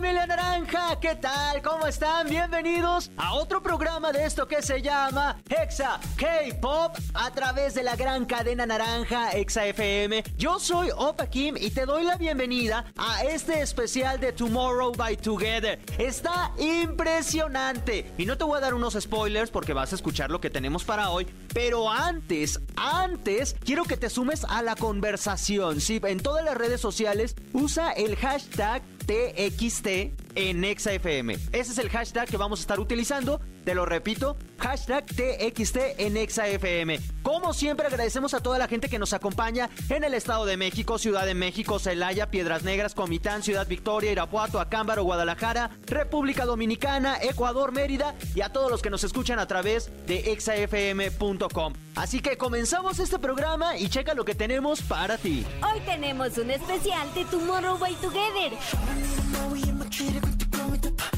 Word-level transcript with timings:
familia 0.00 0.26
naranja, 0.26 0.98
¿qué 0.98 1.14
tal? 1.14 1.60
¿Cómo 1.60 1.86
están? 1.86 2.26
Bienvenidos 2.26 3.10
a 3.18 3.34
otro 3.34 3.62
programa 3.62 4.12
de 4.12 4.24
esto 4.24 4.48
que 4.48 4.62
se 4.62 4.80
llama 4.80 5.36
Exa 5.46 6.00
K-Pop 6.16 6.96
a 7.12 7.30
través 7.32 7.74
de 7.74 7.82
la 7.82 7.96
gran 7.96 8.24
cadena 8.24 8.64
naranja 8.64 9.32
Exa 9.32 9.66
FM. 9.66 10.24
Yo 10.38 10.58
soy 10.58 10.88
Opa 10.96 11.26
Kim 11.26 11.54
y 11.58 11.68
te 11.68 11.84
doy 11.84 12.04
la 12.04 12.16
bienvenida 12.16 12.86
a 12.96 13.24
este 13.24 13.60
especial 13.60 14.18
de 14.18 14.32
Tomorrow 14.32 14.92
by 14.92 15.18
Together. 15.18 15.78
Está 15.98 16.50
impresionante 16.56 18.10
y 18.16 18.24
no 18.24 18.38
te 18.38 18.44
voy 18.44 18.56
a 18.56 18.60
dar 18.60 18.72
unos 18.72 18.96
spoilers 18.98 19.50
porque 19.50 19.74
vas 19.74 19.92
a 19.92 19.96
escuchar 19.96 20.30
lo 20.30 20.40
que 20.40 20.48
tenemos 20.48 20.82
para 20.82 21.10
hoy, 21.10 21.26
pero 21.52 21.90
antes, 21.90 22.58
antes 22.74 23.54
quiero 23.66 23.84
que 23.84 23.98
te 23.98 24.08
sumes 24.08 24.46
a 24.48 24.62
la 24.62 24.76
conversación. 24.76 25.78
Sí, 25.82 26.00
en 26.02 26.20
todas 26.20 26.42
las 26.42 26.56
redes 26.56 26.80
sociales 26.80 27.36
usa 27.52 27.90
el 27.90 28.16
hashtag 28.16 28.80
TXT 29.06 29.89
en 30.34 30.64
ExaFM. 30.64 31.34
Ese 31.52 31.72
es 31.72 31.78
el 31.78 31.88
hashtag 31.90 32.28
que 32.28 32.36
vamos 32.36 32.60
a 32.60 32.62
estar 32.62 32.80
utilizando. 32.80 33.40
Te 33.64 33.74
lo 33.74 33.84
repito, 33.84 34.36
hashtag 34.58 35.04
TXT 35.06 35.76
en 35.98 36.16
ExaFM. 36.16 36.98
Como 37.22 37.52
siempre 37.52 37.86
agradecemos 37.86 38.32
a 38.34 38.40
toda 38.40 38.58
la 38.58 38.68
gente 38.68 38.88
que 38.88 38.98
nos 38.98 39.12
acompaña 39.12 39.68
en 39.88 40.04
el 40.04 40.14
Estado 40.14 40.46
de 40.46 40.56
México, 40.56 40.98
Ciudad 40.98 41.26
de 41.26 41.34
México, 41.34 41.78
Celaya, 41.78 42.30
Piedras 42.30 42.62
Negras, 42.62 42.94
Comitán, 42.94 43.42
Ciudad 43.42 43.66
Victoria, 43.66 44.12
Irapuato, 44.12 44.60
Acámbaro, 44.60 45.04
Guadalajara, 45.04 45.70
República 45.86 46.46
Dominicana, 46.46 47.18
Ecuador, 47.20 47.72
Mérida 47.72 48.14
y 48.34 48.40
a 48.40 48.50
todos 48.50 48.70
los 48.70 48.82
que 48.82 48.90
nos 48.90 49.04
escuchan 49.04 49.38
a 49.38 49.46
través 49.46 49.90
de 50.06 50.32
exafm.com. 50.32 51.74
Así 51.96 52.20
que 52.20 52.38
comenzamos 52.38 52.98
este 52.98 53.18
programa 53.18 53.76
y 53.76 53.88
checa 53.88 54.14
lo 54.14 54.24
que 54.24 54.34
tenemos 54.34 54.80
para 54.82 55.18
ti. 55.18 55.44
Hoy 55.62 55.80
tenemos 55.80 56.38
un 56.38 56.50
especial 56.50 57.12
de 57.14 57.24
Tomorrow 57.26 57.78
by 57.78 57.94
Together. 57.96 58.52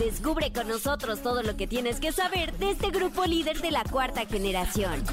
Descubre 0.05 0.53
con 0.53 0.67
nosotros 0.67 1.23
todo 1.23 1.45
lo 1.45 1.57
que 1.57 1.69
tienes 1.69 2.01
que 2.01 2.11
saber 2.11 2.53
de 2.59 2.73
este 2.73 2.91
grupo 2.91 3.25
líder 3.25 3.61
de 3.61 3.71
la 3.71 3.85
cuarta 3.85 4.27
generación. 4.27 5.05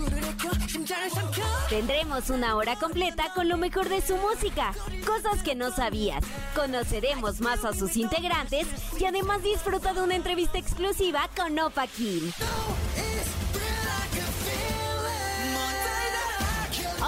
Tendremos 1.70 2.32
una 2.32 2.56
hora 2.56 2.76
completa 2.76 3.32
con 3.36 3.48
lo 3.48 3.58
mejor 3.58 3.88
de 3.88 4.02
su 4.02 4.18
música, 4.18 4.74
cosas 5.06 5.44
que 5.44 5.54
no 5.54 5.70
sabías. 5.70 6.24
Conoceremos 6.56 7.40
más 7.40 7.66
a 7.66 7.74
sus 7.74 7.98
integrantes 7.98 8.66
y 9.00 9.06
además 9.06 9.44
disfruta 9.44 9.94
de 9.94 10.02
una 10.02 10.16
entrevista 10.16 10.58
exclusiva 10.58 11.30
con 11.36 11.60
Opa 11.60 11.86
Kim. 11.86 12.32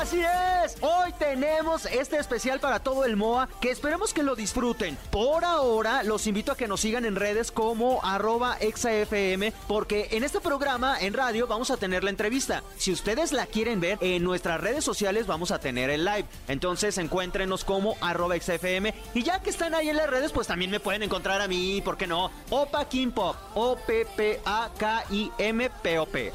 Así 0.01 0.19
es, 0.19 0.77
hoy 0.81 1.13
tenemos 1.19 1.85
este 1.85 2.17
especial 2.17 2.59
para 2.59 2.79
todo 2.79 3.05
el 3.05 3.15
MOA 3.17 3.47
que 3.61 3.69
esperemos 3.69 4.15
que 4.15 4.23
lo 4.23 4.35
disfruten. 4.35 4.97
Por 5.11 5.45
ahora 5.45 6.01
los 6.01 6.25
invito 6.25 6.51
a 6.51 6.57
que 6.57 6.67
nos 6.67 6.81
sigan 6.81 7.05
en 7.05 7.15
redes 7.15 7.51
como 7.51 8.03
arroba 8.03 8.57
exafm 8.59 9.51
porque 9.67 10.07
en 10.09 10.23
este 10.23 10.39
programa 10.39 10.99
en 10.99 11.13
radio 11.13 11.45
vamos 11.45 11.69
a 11.69 11.77
tener 11.77 12.03
la 12.03 12.09
entrevista. 12.09 12.63
Si 12.77 12.91
ustedes 12.91 13.31
la 13.31 13.45
quieren 13.45 13.79
ver 13.79 13.99
en 14.01 14.23
nuestras 14.23 14.59
redes 14.59 14.83
sociales 14.83 15.27
vamos 15.27 15.51
a 15.51 15.59
tener 15.59 15.91
el 15.91 16.03
live. 16.03 16.25
Entonces 16.47 16.97
encuéntrenos 16.97 17.63
como 17.63 17.95
arroba 18.01 18.35
exafm 18.35 18.87
y 19.13 19.21
ya 19.21 19.43
que 19.43 19.51
están 19.51 19.75
ahí 19.75 19.89
en 19.89 19.97
las 19.97 20.09
redes 20.09 20.31
pues 20.31 20.47
también 20.47 20.71
me 20.71 20.79
pueden 20.79 21.03
encontrar 21.03 21.41
a 21.41 21.47
mí, 21.47 21.79
¿por 21.85 21.95
qué 21.95 22.07
no? 22.07 22.31
Opa 22.49 22.85
Kim 22.85 23.11
Pop, 23.11 23.35
O-P-P-A-K-I-M-P-O-P. 23.53 24.41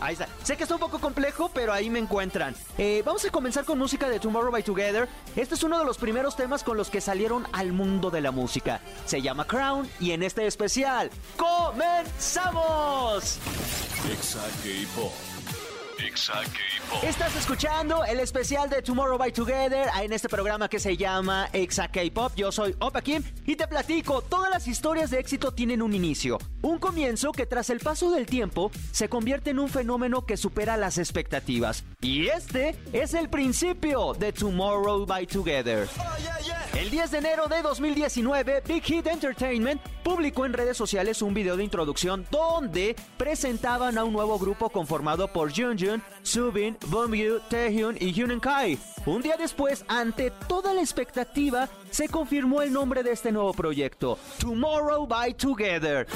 Ahí 0.01 0.13
está. 0.13 0.29
Sé 0.45 0.57
que 0.57 0.63
está 0.63 0.77
un 0.77 0.81
poco 0.81 1.01
complejo 1.01 1.51
pero 1.53 1.73
ahí 1.73 1.91
me 1.91 1.99
encuentran. 1.99 2.55
Eh, 2.79 3.03
vamos 3.05 3.25
a 3.25 3.31
comenzar 3.31 3.56
con 3.65 3.79
música 3.79 4.09
de 4.09 4.21
Tomorrow 4.21 4.53
by 4.53 4.63
Together. 4.63 5.09
Este 5.35 5.55
es 5.55 5.63
uno 5.63 5.79
de 5.79 5.85
los 5.85 5.97
primeros 5.99 6.37
temas 6.37 6.63
con 6.63 6.77
los 6.77 6.91
que 6.91 7.01
salieron 7.01 7.47
al 7.53 7.73
mundo 7.73 8.11
de 8.11 8.21
la 8.21 8.31
música. 8.31 8.81
Se 9.07 9.23
llama 9.23 9.47
Crown 9.47 9.89
y 10.01 10.11
en 10.11 10.23
este 10.23 10.47
especial 10.47 11.11
¡comenzamos! 11.37 12.67
Exa 14.13 14.43
K-Pop. 14.63 15.36
Estás 17.03 17.35
escuchando 17.37 18.05
el 18.05 18.21
especial 18.21 18.69
de 18.69 18.83
Tomorrow 18.83 19.17
by 19.17 19.33
Together 19.33 19.89
en 20.03 20.13
este 20.13 20.29
programa 20.29 20.69
que 20.69 20.79
se 20.79 20.97
llama 20.97 21.49
Exa 21.55 21.89
K-Pop. 21.89 22.33
Yo 22.37 22.53
soy 22.53 22.77
Opa 22.81 23.01
Kim 23.01 23.23
y 23.47 23.57
te 23.57 23.67
platico, 23.67 24.21
todas 24.21 24.51
las 24.51 24.67
historias 24.69 25.11
de 25.11 25.19
éxito 25.19 25.53
tienen 25.53 25.81
un 25.81 25.95
inicio. 25.95 26.39
Un 26.61 26.79
comienzo 26.79 27.33
que 27.33 27.47
tras 27.47 27.71
el 27.71 27.81
paso 27.81 28.11
del 28.11 28.27
tiempo 28.27 28.71
se 28.93 29.09
convierte 29.09 29.51
en 29.51 29.59
un 29.59 29.69
fenómeno 29.69 30.27
que 30.27 30.37
supera 30.37 30.77
las 30.77 30.99
expectativas. 30.99 31.85
Y 32.03 32.27
este 32.27 32.77
es 32.93 33.15
el 33.15 33.31
principio 33.31 34.13
de 34.13 34.33
Tomorrow 34.33 35.07
by 35.07 35.27
Together. 35.27 35.89
El 36.75 36.91
10 36.91 37.11
de 37.11 37.19
enero 37.19 37.49
de 37.49 37.63
2019, 37.63 38.63
Big 38.69 38.83
Hit 38.85 39.07
Entertainment 39.07 39.81
publicó 40.05 40.45
en 40.45 40.53
redes 40.53 40.77
sociales 40.77 41.23
un 41.23 41.33
video 41.33 41.57
de 41.57 41.65
introducción 41.65 42.27
donde 42.31 42.95
presentaban 43.17 43.97
a 43.97 44.05
un 44.05 44.13
nuevo 44.13 44.39
grupo 44.39 44.69
conformado 44.69 45.33
por 45.33 45.53
Junjun, 45.87 46.03
Subin, 46.23 46.77
Bongyu, 46.89 47.41
Taehyun 47.49 47.97
y 48.01 48.13
Hyun 48.13 48.41
Kai. 48.41 48.79
Un 49.07 49.23
día 49.23 49.37
después, 49.37 49.85
ante 49.89 50.31
toda 50.49 50.75
la 50.75 50.81
expectativa, 50.81 51.69
se 51.91 52.09
confirmó 52.09 52.63
el 52.63 52.73
nombre 52.73 53.03
de 53.03 53.13
este 53.13 53.31
nuevo 53.33 53.53
proyecto, 53.53 54.19
Tomorrow 54.39 55.07
by 55.07 55.35
Together. 55.35 56.07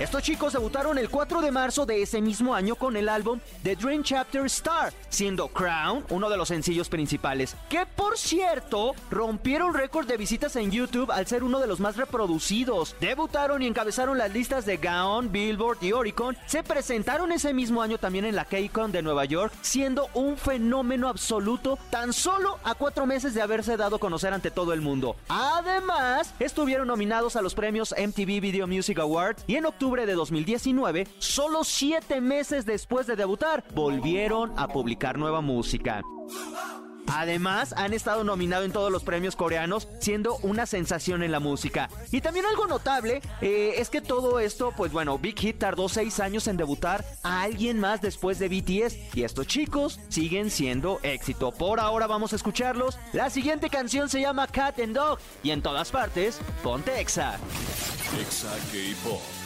Estos 0.00 0.24
chicos 0.24 0.52
debutaron 0.52 0.98
el 0.98 1.08
4 1.08 1.40
de 1.40 1.52
marzo 1.52 1.86
de 1.86 2.02
ese 2.02 2.20
mismo 2.20 2.52
año 2.52 2.74
con 2.74 2.96
el 2.96 3.08
álbum 3.08 3.38
The 3.62 3.76
Dream 3.76 4.02
Chapter 4.02 4.44
Star, 4.46 4.92
siendo 5.08 5.46
Crown 5.46 6.04
uno 6.10 6.28
de 6.28 6.36
los 6.36 6.48
sencillos 6.48 6.88
principales, 6.88 7.54
que 7.68 7.86
por 7.86 8.18
cierto 8.18 8.96
rompieron 9.08 9.72
récord 9.72 10.08
de 10.08 10.16
visitas 10.16 10.56
en 10.56 10.72
YouTube 10.72 11.12
al 11.12 11.28
ser 11.28 11.44
uno 11.44 11.60
de 11.60 11.68
los 11.68 11.78
más 11.78 11.96
reproducidos. 11.96 12.96
Debutaron 12.98 13.62
y 13.62 13.68
encabezaron 13.68 14.18
las 14.18 14.32
listas 14.32 14.66
de 14.66 14.78
Gaon, 14.78 15.30
Billboard 15.30 15.78
y 15.80 15.92
Oricon. 15.92 16.36
Se 16.46 16.64
presentaron 16.64 17.30
ese 17.30 17.54
mismo 17.54 17.80
año 17.80 17.96
también 17.96 18.24
en 18.24 18.34
la 18.34 18.46
KCON 18.46 18.90
de 18.90 19.02
Nueva 19.02 19.26
York, 19.26 19.52
siendo 19.62 20.08
un 20.14 20.36
fenómeno 20.36 21.08
absoluto 21.08 21.78
tan 21.90 22.12
solo 22.12 22.58
a 22.64 22.74
cuatro 22.74 23.06
meses 23.06 23.32
de 23.32 23.42
haberse 23.42 23.76
dado 23.76 23.96
a 23.96 24.00
conocer 24.00 24.32
ante 24.32 24.50
todo 24.50 24.72
el 24.72 24.80
mundo. 24.80 25.14
Además, 25.28 26.34
estuvieron 26.40 26.88
nominados 26.88 27.36
a 27.36 27.42
los 27.42 27.54
premios 27.54 27.94
MTV 27.96 28.40
Video 28.40 28.66
Music 28.66 28.98
Awards 28.98 29.44
y 29.46 29.54
en 29.54 29.66
octubre 29.66 29.83
de 29.84 30.14
2019, 30.14 31.06
solo 31.18 31.62
siete 31.62 32.20
meses 32.20 32.64
después 32.64 33.06
de 33.06 33.16
debutar, 33.16 33.64
volvieron 33.74 34.52
a 34.56 34.68
publicar 34.68 35.18
nueva 35.18 35.42
música. 35.42 36.02
Además, 37.06 37.74
han 37.76 37.92
estado 37.92 38.24
nominados 38.24 38.64
en 38.64 38.72
todos 38.72 38.90
los 38.90 39.04
premios 39.04 39.36
coreanos, 39.36 39.88
siendo 40.00 40.36
una 40.38 40.64
sensación 40.64 41.22
en 41.22 41.32
la 41.32 41.38
música. 41.38 41.90
Y 42.10 42.22
también 42.22 42.46
algo 42.46 42.66
notable 42.66 43.20
eh, 43.42 43.74
es 43.76 43.90
que 43.90 44.00
todo 44.00 44.40
esto, 44.40 44.72
pues 44.74 44.90
bueno, 44.90 45.18
Big 45.18 45.38
Hit 45.38 45.58
tardó 45.58 45.88
seis 45.90 46.18
años 46.18 46.48
en 46.48 46.56
debutar 46.56 47.04
a 47.22 47.42
alguien 47.42 47.78
más 47.78 48.00
después 48.00 48.38
de 48.38 48.48
BTS. 48.48 49.14
Y 49.14 49.22
estos 49.22 49.46
chicos 49.46 50.00
siguen 50.08 50.50
siendo 50.50 50.98
éxito. 51.02 51.52
Por 51.52 51.78
ahora 51.78 52.06
vamos 52.06 52.32
a 52.32 52.36
escucharlos. 52.36 52.98
La 53.12 53.28
siguiente 53.28 53.68
canción 53.68 54.08
se 54.08 54.22
llama 54.22 54.46
Cat 54.46 54.80
and 54.80 54.96
Dog. 54.96 55.18
Y 55.42 55.50
en 55.50 55.60
todas 55.60 55.90
partes, 55.90 56.40
ponte 56.62 57.00
Exa. 57.00 57.38
Exa 58.18 58.50
K-Pop. 58.72 59.43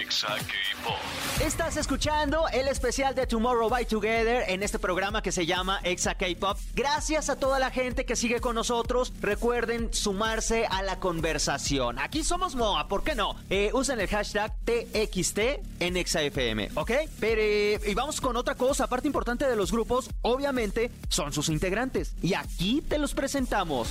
Exa 0.00 0.28
K-Pop. 0.28 0.96
Estás 1.44 1.76
escuchando 1.76 2.48
el 2.48 2.68
especial 2.68 3.14
de 3.14 3.26
Tomorrow 3.26 3.68
by 3.68 3.84
Together 3.84 4.44
en 4.48 4.62
este 4.62 4.78
programa 4.78 5.22
que 5.22 5.30
se 5.30 5.44
llama 5.44 5.78
Exa 5.84 6.14
K-Pop. 6.14 6.56
Gracias 6.74 7.28
a 7.28 7.36
toda 7.36 7.58
la 7.58 7.70
gente 7.70 8.06
que 8.06 8.16
sigue 8.16 8.40
con 8.40 8.54
nosotros. 8.54 9.12
Recuerden 9.20 9.92
sumarse 9.92 10.66
a 10.66 10.82
la 10.82 10.98
conversación. 10.98 11.98
Aquí 11.98 12.24
somos 12.24 12.54
MOA, 12.54 12.88
¿por 12.88 13.04
qué 13.04 13.14
no? 13.14 13.36
Eh, 13.50 13.72
usen 13.74 14.00
el 14.00 14.08
hashtag 14.08 14.54
TXT 14.64 15.38
en 15.80 15.98
ExaFM, 15.98 16.70
¿ok? 16.76 16.92
Pero, 17.20 17.42
eh, 17.42 17.80
y 17.86 17.94
vamos 17.94 18.22
con 18.22 18.36
otra 18.38 18.54
cosa. 18.54 18.86
Parte 18.86 19.06
importante 19.06 19.46
de 19.46 19.54
los 19.54 19.70
grupos, 19.70 20.08
obviamente, 20.22 20.90
son 21.10 21.34
sus 21.34 21.50
integrantes. 21.50 22.14
Y 22.22 22.32
aquí 22.32 22.80
te 22.80 22.98
los 22.98 23.12
presentamos. 23.12 23.88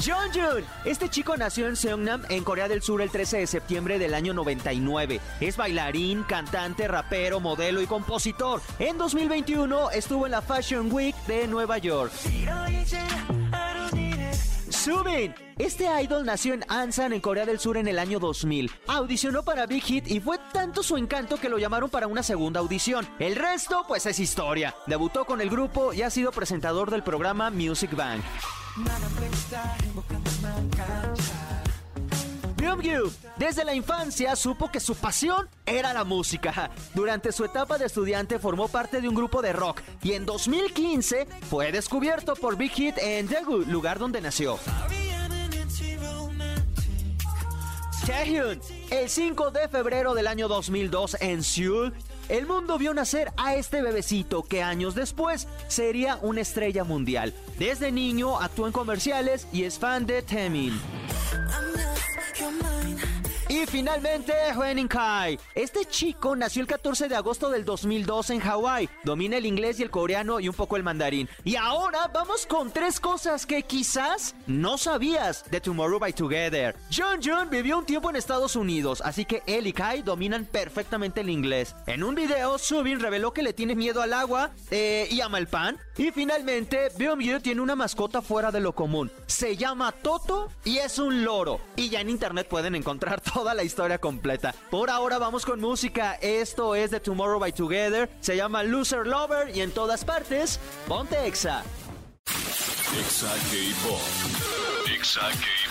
Jeonjun. 0.00 0.64
Este 0.84 1.08
chico 1.08 1.36
nació 1.36 1.68
en 1.68 1.76
Seongnam, 1.76 2.22
en 2.28 2.44
Corea 2.44 2.68
del 2.68 2.82
Sur, 2.82 3.02
el 3.02 3.10
13 3.10 3.38
de 3.38 3.46
septiembre 3.46 3.98
del 3.98 4.14
año 4.14 4.34
99. 4.34 5.20
Es 5.40 5.56
bailarín, 5.56 6.22
cantante, 6.24 6.88
rapero, 6.88 7.40
modelo 7.40 7.80
y 7.80 7.86
compositor. 7.86 8.60
En 8.78 8.98
2021 8.98 9.90
estuvo 9.90 10.26
en 10.26 10.32
la 10.32 10.42
Fashion 10.42 10.92
Week 10.92 11.16
de 11.26 11.46
Nueva 11.46 11.78
York. 11.78 12.12
Este 15.58 15.86
idol 16.00 16.24
nació 16.24 16.54
en 16.54 16.64
Ansan, 16.68 17.12
en 17.12 17.20
Corea 17.20 17.44
del 17.44 17.58
Sur, 17.58 17.76
en 17.76 17.88
el 17.88 17.98
año 17.98 18.20
2000. 18.20 18.70
Audicionó 18.86 19.42
para 19.42 19.66
Big 19.66 19.82
Hit 19.82 20.06
y 20.06 20.20
fue 20.20 20.38
tanto 20.52 20.84
su 20.84 20.96
encanto 20.96 21.38
que 21.38 21.48
lo 21.48 21.58
llamaron 21.58 21.90
para 21.90 22.06
una 22.06 22.22
segunda 22.22 22.60
audición. 22.60 23.08
El 23.18 23.34
resto, 23.34 23.84
pues 23.88 24.06
es 24.06 24.20
historia. 24.20 24.76
Debutó 24.86 25.24
con 25.24 25.40
el 25.40 25.50
grupo 25.50 25.92
y 25.92 26.02
ha 26.02 26.10
sido 26.10 26.30
presentador 26.30 26.92
del 26.92 27.02
programa 27.02 27.50
Music 27.50 27.96
Bank. 27.96 28.22
Byung-gyu, 32.56 33.12
desde 33.36 33.64
la 33.64 33.74
infancia 33.74 34.34
supo 34.34 34.70
que 34.70 34.80
su 34.80 34.94
pasión 34.94 35.48
era 35.66 35.92
la 35.92 36.04
música. 36.04 36.70
Durante 36.94 37.32
su 37.32 37.44
etapa 37.44 37.76
de 37.76 37.86
estudiante 37.86 38.38
formó 38.38 38.68
parte 38.68 39.00
de 39.00 39.08
un 39.08 39.14
grupo 39.14 39.42
de 39.42 39.52
rock 39.52 39.82
y 40.02 40.12
en 40.12 40.24
2015 40.24 41.26
fue 41.50 41.70
descubierto 41.70 42.34
por 42.34 42.56
Big 42.56 42.72
Hit 42.72 42.98
en 42.98 43.28
Daegu, 43.28 43.58
lugar 43.66 43.98
donde 43.98 44.20
nació. 44.20 44.58
Taehyun, 48.06 48.60
el 48.90 49.10
5 49.10 49.50
de 49.50 49.68
febrero 49.68 50.14
del 50.14 50.28
año 50.28 50.46
2002 50.46 51.16
en 51.20 51.42
Seúl, 51.42 51.92
el 52.28 52.46
mundo 52.46 52.78
vio 52.78 52.94
nacer 52.94 53.32
a 53.36 53.56
este 53.56 53.82
bebecito 53.82 54.44
que 54.44 54.62
años 54.62 54.94
después 54.94 55.48
sería 55.68 56.16
una 56.22 56.40
estrella 56.40 56.84
mundial. 56.84 57.34
Desde 57.58 57.90
niño 57.92 58.38
actuó 58.38 58.66
en 58.66 58.72
comerciales 58.72 59.46
y 59.52 59.64
es 59.64 59.78
fan 59.78 60.06
de 60.06 60.22
Temin. 60.22 60.80
your 62.38 62.50
mind. 62.50 62.75
Y 63.56 63.64
finalmente, 63.64 64.34
Huening 64.54 64.86
Kai. 64.86 65.38
Este 65.54 65.86
chico 65.86 66.36
nació 66.36 66.60
el 66.60 66.68
14 66.68 67.08
de 67.08 67.16
agosto 67.16 67.48
del 67.48 67.64
2002 67.64 68.28
en 68.28 68.40
Hawái. 68.40 68.86
Domina 69.02 69.38
el 69.38 69.46
inglés 69.46 69.80
y 69.80 69.82
el 69.82 69.90
coreano 69.90 70.40
y 70.40 70.48
un 70.50 70.54
poco 70.54 70.76
el 70.76 70.82
mandarín. 70.82 71.26
Y 71.42 71.56
ahora 71.56 72.10
vamos 72.12 72.44
con 72.44 72.70
tres 72.70 73.00
cosas 73.00 73.46
que 73.46 73.62
quizás 73.62 74.34
no 74.46 74.76
sabías 74.76 75.50
de 75.50 75.62
Tomorrow 75.62 75.98
by 75.98 76.12
Together. 76.12 76.76
John 76.94 77.20
John 77.24 77.48
vivió 77.48 77.78
un 77.78 77.86
tiempo 77.86 78.10
en 78.10 78.16
Estados 78.16 78.56
Unidos, 78.56 79.00
así 79.02 79.24
que 79.24 79.42
él 79.46 79.66
y 79.66 79.72
Kai 79.72 80.02
dominan 80.02 80.44
perfectamente 80.44 81.22
el 81.22 81.30
inglés. 81.30 81.74
En 81.86 82.04
un 82.04 82.14
video, 82.14 82.58
Subin 82.58 83.00
reveló 83.00 83.32
que 83.32 83.42
le 83.42 83.54
tiene 83.54 83.74
miedo 83.74 84.02
al 84.02 84.12
agua 84.12 84.50
eh, 84.70 85.08
y 85.10 85.22
ama 85.22 85.38
el 85.38 85.46
pan. 85.46 85.78
Y 85.96 86.10
finalmente, 86.10 86.90
Byung 86.98 87.40
tiene 87.40 87.62
una 87.62 87.74
mascota 87.74 88.20
fuera 88.20 88.52
de 88.52 88.60
lo 88.60 88.74
común. 88.74 89.10
Se 89.26 89.56
llama 89.56 89.92
Toto 89.92 90.50
y 90.62 90.76
es 90.76 90.98
un 90.98 91.24
loro. 91.24 91.58
Y 91.74 91.88
ya 91.88 92.02
en 92.02 92.10
internet 92.10 92.48
pueden 92.48 92.74
encontrar 92.74 93.22
toda 93.46 93.54
la 93.54 93.62
historia 93.62 93.98
completa. 93.98 94.52
Por 94.70 94.90
ahora 94.90 95.18
vamos 95.18 95.46
con 95.46 95.60
música. 95.60 96.14
Esto 96.14 96.74
es 96.74 96.90
de 96.90 96.98
Tomorrow 96.98 97.38
by 97.38 97.52
Together. 97.52 98.10
Se 98.18 98.36
llama 98.36 98.64
Loser 98.64 99.06
Lover 99.06 99.56
y 99.56 99.60
en 99.60 99.70
todas 99.70 100.04
partes, 100.04 100.58
ponte 100.88 101.28
Exa. 101.28 101.62
Exa 102.98 103.28
K-Pop. 103.28 104.00
Exa 104.92 105.20
K-Pop. 105.20 105.65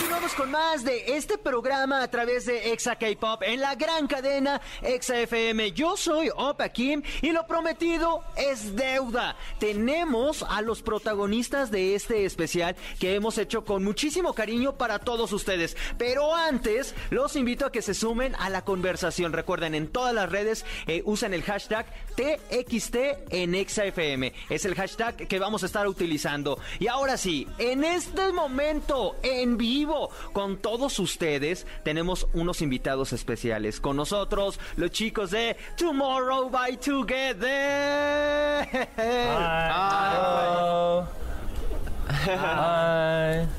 Continuamos 0.00 0.34
con 0.34 0.50
más 0.50 0.84
de 0.84 1.16
este 1.16 1.38
programa 1.38 2.02
a 2.02 2.10
través 2.10 2.46
de 2.46 2.72
Exa 2.72 2.96
K-Pop 2.96 3.42
en 3.42 3.60
la 3.60 3.74
gran 3.74 4.06
cadena 4.06 4.60
Exa 4.82 5.20
FM. 5.20 5.72
Yo 5.72 5.96
soy 5.96 6.30
Opa 6.34 6.68
Kim 6.70 7.02
y 7.22 7.30
lo 7.32 7.46
prometido 7.46 8.24
es 8.36 8.74
deuda. 8.74 9.36
Tenemos 9.58 10.42
a 10.42 10.62
los 10.62 10.82
protagonistas 10.82 11.70
de 11.70 11.94
este 11.94 12.24
especial 12.24 12.76
que 12.98 13.14
hemos 13.14 13.38
hecho 13.38 13.64
con 13.64 13.84
muchísimo 13.84 14.34
cariño 14.34 14.76
para 14.76 14.98
todos 14.98 15.32
ustedes. 15.32 15.76
Pero 15.96 16.34
antes, 16.34 16.94
los 17.10 17.36
invito 17.36 17.66
a 17.66 17.72
que 17.72 17.82
se 17.82 17.94
sumen 17.94 18.34
a 18.36 18.50
la 18.50 18.64
conversación. 18.64 19.32
Recuerden, 19.32 19.74
en 19.74 19.88
todas 19.88 20.14
las 20.14 20.30
redes 20.30 20.64
eh, 20.86 21.02
usan 21.04 21.34
el 21.34 21.42
hashtag 21.42 21.86
TXT 22.16 22.96
en 23.30 23.54
Exa 23.54 23.84
FM. 23.84 24.32
Es 24.48 24.64
el 24.64 24.74
hashtag 24.74 25.28
que 25.28 25.38
vamos 25.38 25.62
a 25.62 25.66
estar 25.66 25.86
utilizando. 25.86 26.58
Y 26.78 26.88
ahora 26.88 27.16
sí, 27.16 27.46
en 27.58 27.84
este 27.84 28.32
momento, 28.32 29.16
en 29.22 29.56
vivo, 29.56 30.10
con 30.32 30.58
todos 30.58 30.98
ustedes, 30.98 31.66
tenemos 31.84 32.26
unos 32.32 32.62
invitados 32.62 33.12
especiales. 33.12 33.80
Con 33.80 33.96
nosotros, 33.96 34.58
los 34.76 34.90
chicos 34.90 35.30
de 35.30 35.56
Tomorrow 35.76 36.50
by 36.50 36.76
Together. 36.78 38.66
Hi. 38.96 40.10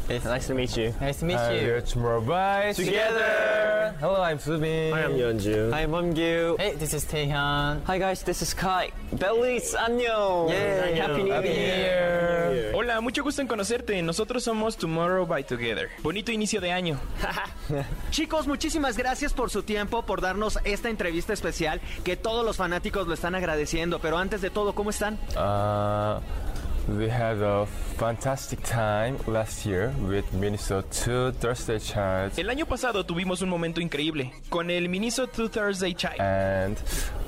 It's 0.09 0.25
nice 0.25 0.47
to 0.47 0.53
meet 0.53 0.75
you. 0.75 0.93
Nice 0.99 1.19
to 1.19 1.25
meet 1.25 1.37
Hi, 1.37 1.53
you. 1.53 1.67
We're 1.67 1.81
tomorrow 1.81 2.19
by 2.19 2.73
Together. 2.73 3.95
Hello, 3.99 4.21
I'm 4.21 4.39
Subin. 4.39 4.91
Hi, 4.91 5.05
I'm 5.05 5.13
Yeonju. 5.13 5.71
Hi, 5.71 5.85
Momgyu. 5.85 6.59
Hey, 6.59 6.75
this 6.75 6.93
is 6.93 7.05
Taehyun. 7.05 7.81
Hi 7.85 7.97
guys, 7.97 8.23
this 8.23 8.41
is 8.41 8.53
Kai. 8.53 8.91
Belis, 9.15 9.73
안녕. 9.75 10.49
Yay. 10.49 10.99
Happy 10.99 11.23
New 11.23 11.31
Happy 11.31 11.47
New 11.47 11.55
Year. 11.55 12.51
Year. 12.53 12.73
Hola, 12.75 12.99
mucho 12.99 13.23
gusto 13.23 13.41
en 13.41 13.47
conocerte. 13.47 14.01
Nosotros 14.01 14.43
somos 14.43 14.75
Tomorrow 14.75 15.25
by 15.25 15.43
Together. 15.45 15.89
Bonito 16.03 16.33
inicio 16.33 16.59
de 16.59 16.71
año. 16.73 16.99
Chicos, 18.11 18.47
muchísimas 18.47 18.97
gracias 18.97 19.31
por 19.31 19.49
su 19.49 19.63
tiempo, 19.63 20.03
por 20.03 20.19
darnos 20.19 20.59
esta 20.65 20.89
entrevista 20.89 21.31
especial, 21.31 21.79
que 22.03 22.17
todos 22.17 22.43
los 22.43 22.57
fanáticos 22.57 23.07
lo 23.07 23.13
están 23.13 23.33
agradeciendo. 23.35 23.99
Pero 23.99 24.17
antes 24.17 24.41
de 24.41 24.49
todo, 24.49 24.75
¿cómo 24.75 24.89
están? 24.89 25.17
Uh, 25.37 26.19
we 26.87 27.07
had 27.07 27.37
a 27.41 27.65
fantastic 27.97 28.61
time 28.63 29.17
last 29.27 29.65
year 29.65 29.93
with 30.07 30.25
Minnesota 30.33 30.87
2 30.91 31.31
Thursday 31.39 31.79
charts 31.79 32.37
El 32.37 32.49
año 32.49 32.65
pasado 32.65 33.03
tuvimos 33.05 33.41
un 33.41 33.49
momento 33.49 33.81
increíble 33.81 34.31
con 34.49 34.69
el 34.71 34.89
Minnesota 34.89 35.31
Two 35.31 35.47
Thursday 35.49 35.93
Chai. 35.93 36.15
and 36.19 36.77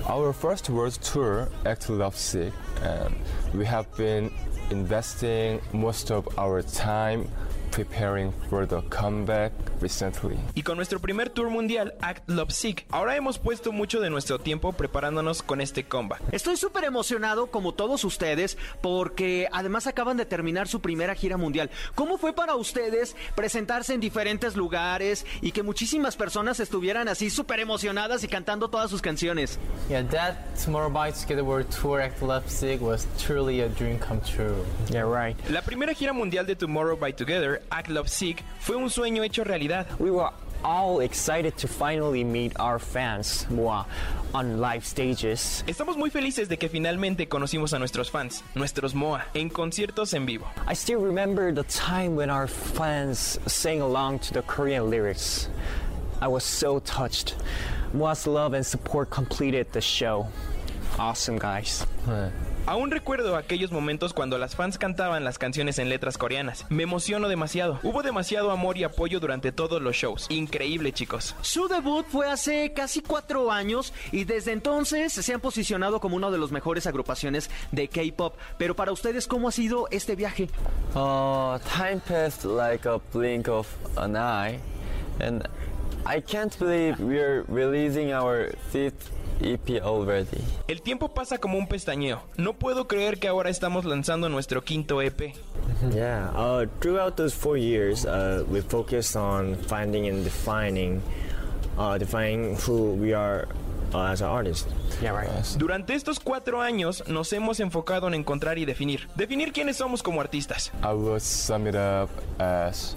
our 0.09 0.33
first 0.33 0.69
world 0.69 0.93
tour, 1.01 1.47
Act 1.65 1.89
Love 1.89 2.15
Sick. 2.17 2.51
And 2.81 3.15
we 3.53 3.65
have 3.65 3.85
been 3.95 4.31
investing 4.71 5.61
most 5.71 6.11
of 6.11 6.27
our 6.37 6.61
time 6.61 7.29
preparing 7.73 8.31
for 8.49 8.67
the 8.67 8.81
comeback 8.89 9.51
recently. 9.81 10.37
Y 10.53 10.61
con 10.61 10.77
nuestro 10.77 10.99
primer 10.99 11.29
tour 11.29 11.49
mundial, 11.49 11.95
Act 12.01 12.29
Love 12.29 12.51
Sick, 12.51 12.85
ahora 12.91 13.15
hemos 13.15 13.39
puesto 13.39 13.71
mucho 13.71 13.99
de 13.99 14.09
nuestro 14.09 14.39
tiempo 14.39 14.73
preparándonos 14.73 15.41
con 15.41 15.59
este 15.59 15.83
comeback. 15.83 16.21
Estoy 16.31 16.57
súper 16.57 16.83
emocionado, 16.83 17.47
como 17.47 17.73
todos 17.73 18.03
ustedes, 18.03 18.57
porque 18.81 19.47
además 19.51 19.87
acaban 19.87 20.17
de 20.17 20.25
terminar 20.25 20.67
su 20.67 20.81
primera 20.81 21.15
gira 21.15 21.37
mundial. 21.37 21.71
¿Cómo 21.95 22.17
fue 22.17 22.33
para 22.33 22.55
ustedes 22.55 23.15
presentarse 23.35 23.93
en 23.93 23.99
diferentes 23.99 24.55
lugares 24.55 25.25
y 25.41 25.51
que 25.51 25.63
muchísimas 25.63 26.15
personas 26.15 26.59
estuvieran 26.59 27.07
así 27.07 27.29
súper 27.29 27.59
emocionadas 27.59 28.23
y 28.23 28.27
cantando 28.27 28.69
todas 28.69 28.91
sus 28.91 29.01
canciones? 29.01 29.57
Yeah, 29.89 30.03
that 30.09 30.35
Tomorrow 30.63 30.91
by 30.91 31.11
Together 31.11 31.43
World 31.43 31.69
Tour 31.69 32.01
Act 32.01 32.21
Leipzig 32.21 32.81
was 32.81 33.07
truly 33.17 33.61
a 33.61 33.69
dream 33.69 33.97
come 33.97 34.21
true. 34.21 34.63
Yeah, 34.91 35.05
right. 35.05 35.35
La 35.49 35.61
primera 35.61 35.93
gira 35.93 36.13
mundial 36.13 36.45
de 36.45 36.55
Tomorrow 36.55 36.97
by 36.97 37.13
Together, 37.13 37.62
Act 37.71 37.89
Love 37.89 38.09
Sick, 38.09 38.43
fue 38.59 38.75
un 38.75 38.89
sueño 38.89 39.23
hecho 39.23 39.43
realidad. 39.43 39.87
We 39.99 40.11
were 40.11 40.29
all 40.63 41.01
excited 41.01 41.57
to 41.57 41.67
finally 41.67 42.23
meet 42.23 42.53
our 42.59 42.79
fans 42.79 43.45
more 43.49 43.85
on 44.33 44.59
live 44.59 44.85
stages. 44.85 45.63
Estamos 45.67 45.97
muy 45.97 46.09
felices 46.09 46.47
de 46.47 46.57
que 46.57 46.69
finalmente 46.69 47.27
conocimos 47.27 47.73
a 47.73 47.79
nuestros 47.79 48.09
fans, 48.09 48.43
nuestros 48.55 48.93
MOA, 48.93 49.23
en 49.33 49.49
conciertos 49.49 50.13
en 50.13 50.25
vivo. 50.25 50.47
I 50.67 50.73
still 50.73 50.99
remember 50.99 51.51
the 51.51 51.63
time 51.63 52.15
when 52.15 52.29
our 52.29 52.47
fans 52.47 53.39
sang 53.47 53.81
along 53.81 54.19
to 54.19 54.33
the 54.33 54.41
Korean 54.43 54.89
lyrics. 54.89 55.49
I 56.21 56.27
was 56.27 56.43
so 56.43 56.79
touched. 56.79 57.35
Moa's 57.93 58.25
love 58.25 58.53
and 58.53 58.65
support 58.65 59.09
completed 59.09 59.71
the 59.73 59.81
show. 59.81 60.27
Awesome, 60.97 61.37
guys. 61.37 61.85
Aún 62.65 62.91
recuerdo 62.91 63.35
aquellos 63.35 63.73
momentos 63.73 64.13
cuando 64.13 64.37
las 64.37 64.55
fans 64.55 64.77
cantaban 64.77 65.25
las 65.25 65.37
canciones 65.37 65.79
en 65.79 65.89
letras 65.89 66.17
coreanas. 66.17 66.65
Me 66.69 66.83
emociono 66.83 67.27
demasiado. 67.27 67.77
Hubo 67.83 68.03
demasiado 68.03 68.51
amor 68.51 68.77
y 68.77 68.85
apoyo 68.85 69.19
durante 69.19 69.51
todos 69.51 69.81
los 69.81 69.97
shows. 69.97 70.27
Increíble, 70.29 70.93
chicos. 70.93 71.35
Su 71.41 71.67
debut 71.67 72.05
fue 72.07 72.29
hace 72.29 72.71
casi 72.71 73.01
cuatro 73.01 73.51
años 73.51 73.93
y 74.13 74.23
desde 74.23 74.53
entonces 74.53 75.11
se 75.11 75.33
han 75.33 75.41
posicionado 75.41 75.99
como 75.99 76.15
una 76.15 76.31
de 76.31 76.37
las 76.37 76.51
mejores 76.51 76.87
agrupaciones 76.87 77.49
de 77.73 77.89
K-pop. 77.89 78.35
Pero 78.57 78.77
para 78.77 78.93
ustedes, 78.93 79.27
¿cómo 79.27 79.49
ha 79.49 79.51
sido 79.51 79.89
este 79.91 80.15
viaje? 80.15 80.49
Uh, 80.95 81.59
time 81.77 81.99
passed 82.07 82.45
like 82.45 82.87
a 82.87 82.97
blink 83.11 83.49
of 83.49 83.67
an 83.97 84.15
eye, 84.15 84.57
and 85.19 85.43
I 86.05 86.21
can't 86.21 86.57
believe 86.57 86.97
we're 86.99 87.43
releasing 87.49 88.13
our 88.13 88.55
fifth 88.71 89.11
EP 89.41 89.81
already. 89.81 90.41
El 90.67 90.81
tiempo 90.81 91.09
pasa 91.13 91.37
como 91.37 91.57
un 91.57 91.67
pestañeo. 91.67 92.21
No 92.37 92.53
puedo 92.53 92.87
creer 92.87 93.19
que 93.19 93.27
ahora 93.27 93.49
estamos 93.49 93.85
lanzando 93.85 94.29
nuestro 94.29 94.63
quinto 94.63 95.01
EP. 95.01 95.33
Yeah, 95.93 96.29
uh, 96.33 96.65
throughout 96.79 97.17
those 97.17 97.33
four 97.35 97.57
years, 97.57 98.05
uh, 98.05 98.45
we 98.49 98.61
focused 98.61 99.17
on 99.17 99.55
finding 99.67 100.07
and 100.07 100.23
defining, 100.23 101.01
uh, 101.77 101.97
defining 101.97 102.55
who 102.65 102.93
we 102.93 103.13
are 103.13 103.47
uh, 103.93 104.11
as 104.11 104.21
an 104.21 104.29
artist. 104.29 104.69
Yeah, 105.01 105.11
right. 105.11 105.29
Durante 105.57 105.93
estos 105.93 106.19
cuatro 106.21 106.61
años 106.61 107.03
nos 107.07 107.33
hemos 107.33 107.59
enfocado 107.59 108.07
en 108.07 108.13
encontrar 108.13 108.57
y 108.57 108.65
definir. 108.65 109.09
Definir 109.15 109.51
quiénes 109.51 109.75
somos 109.77 110.01
como 110.01 110.21
artistas. 110.21 110.71
I 110.83 110.93
would 110.93 111.21
sum 111.21 111.67
it 111.67 111.75
up 111.75 112.09
as 112.39 112.95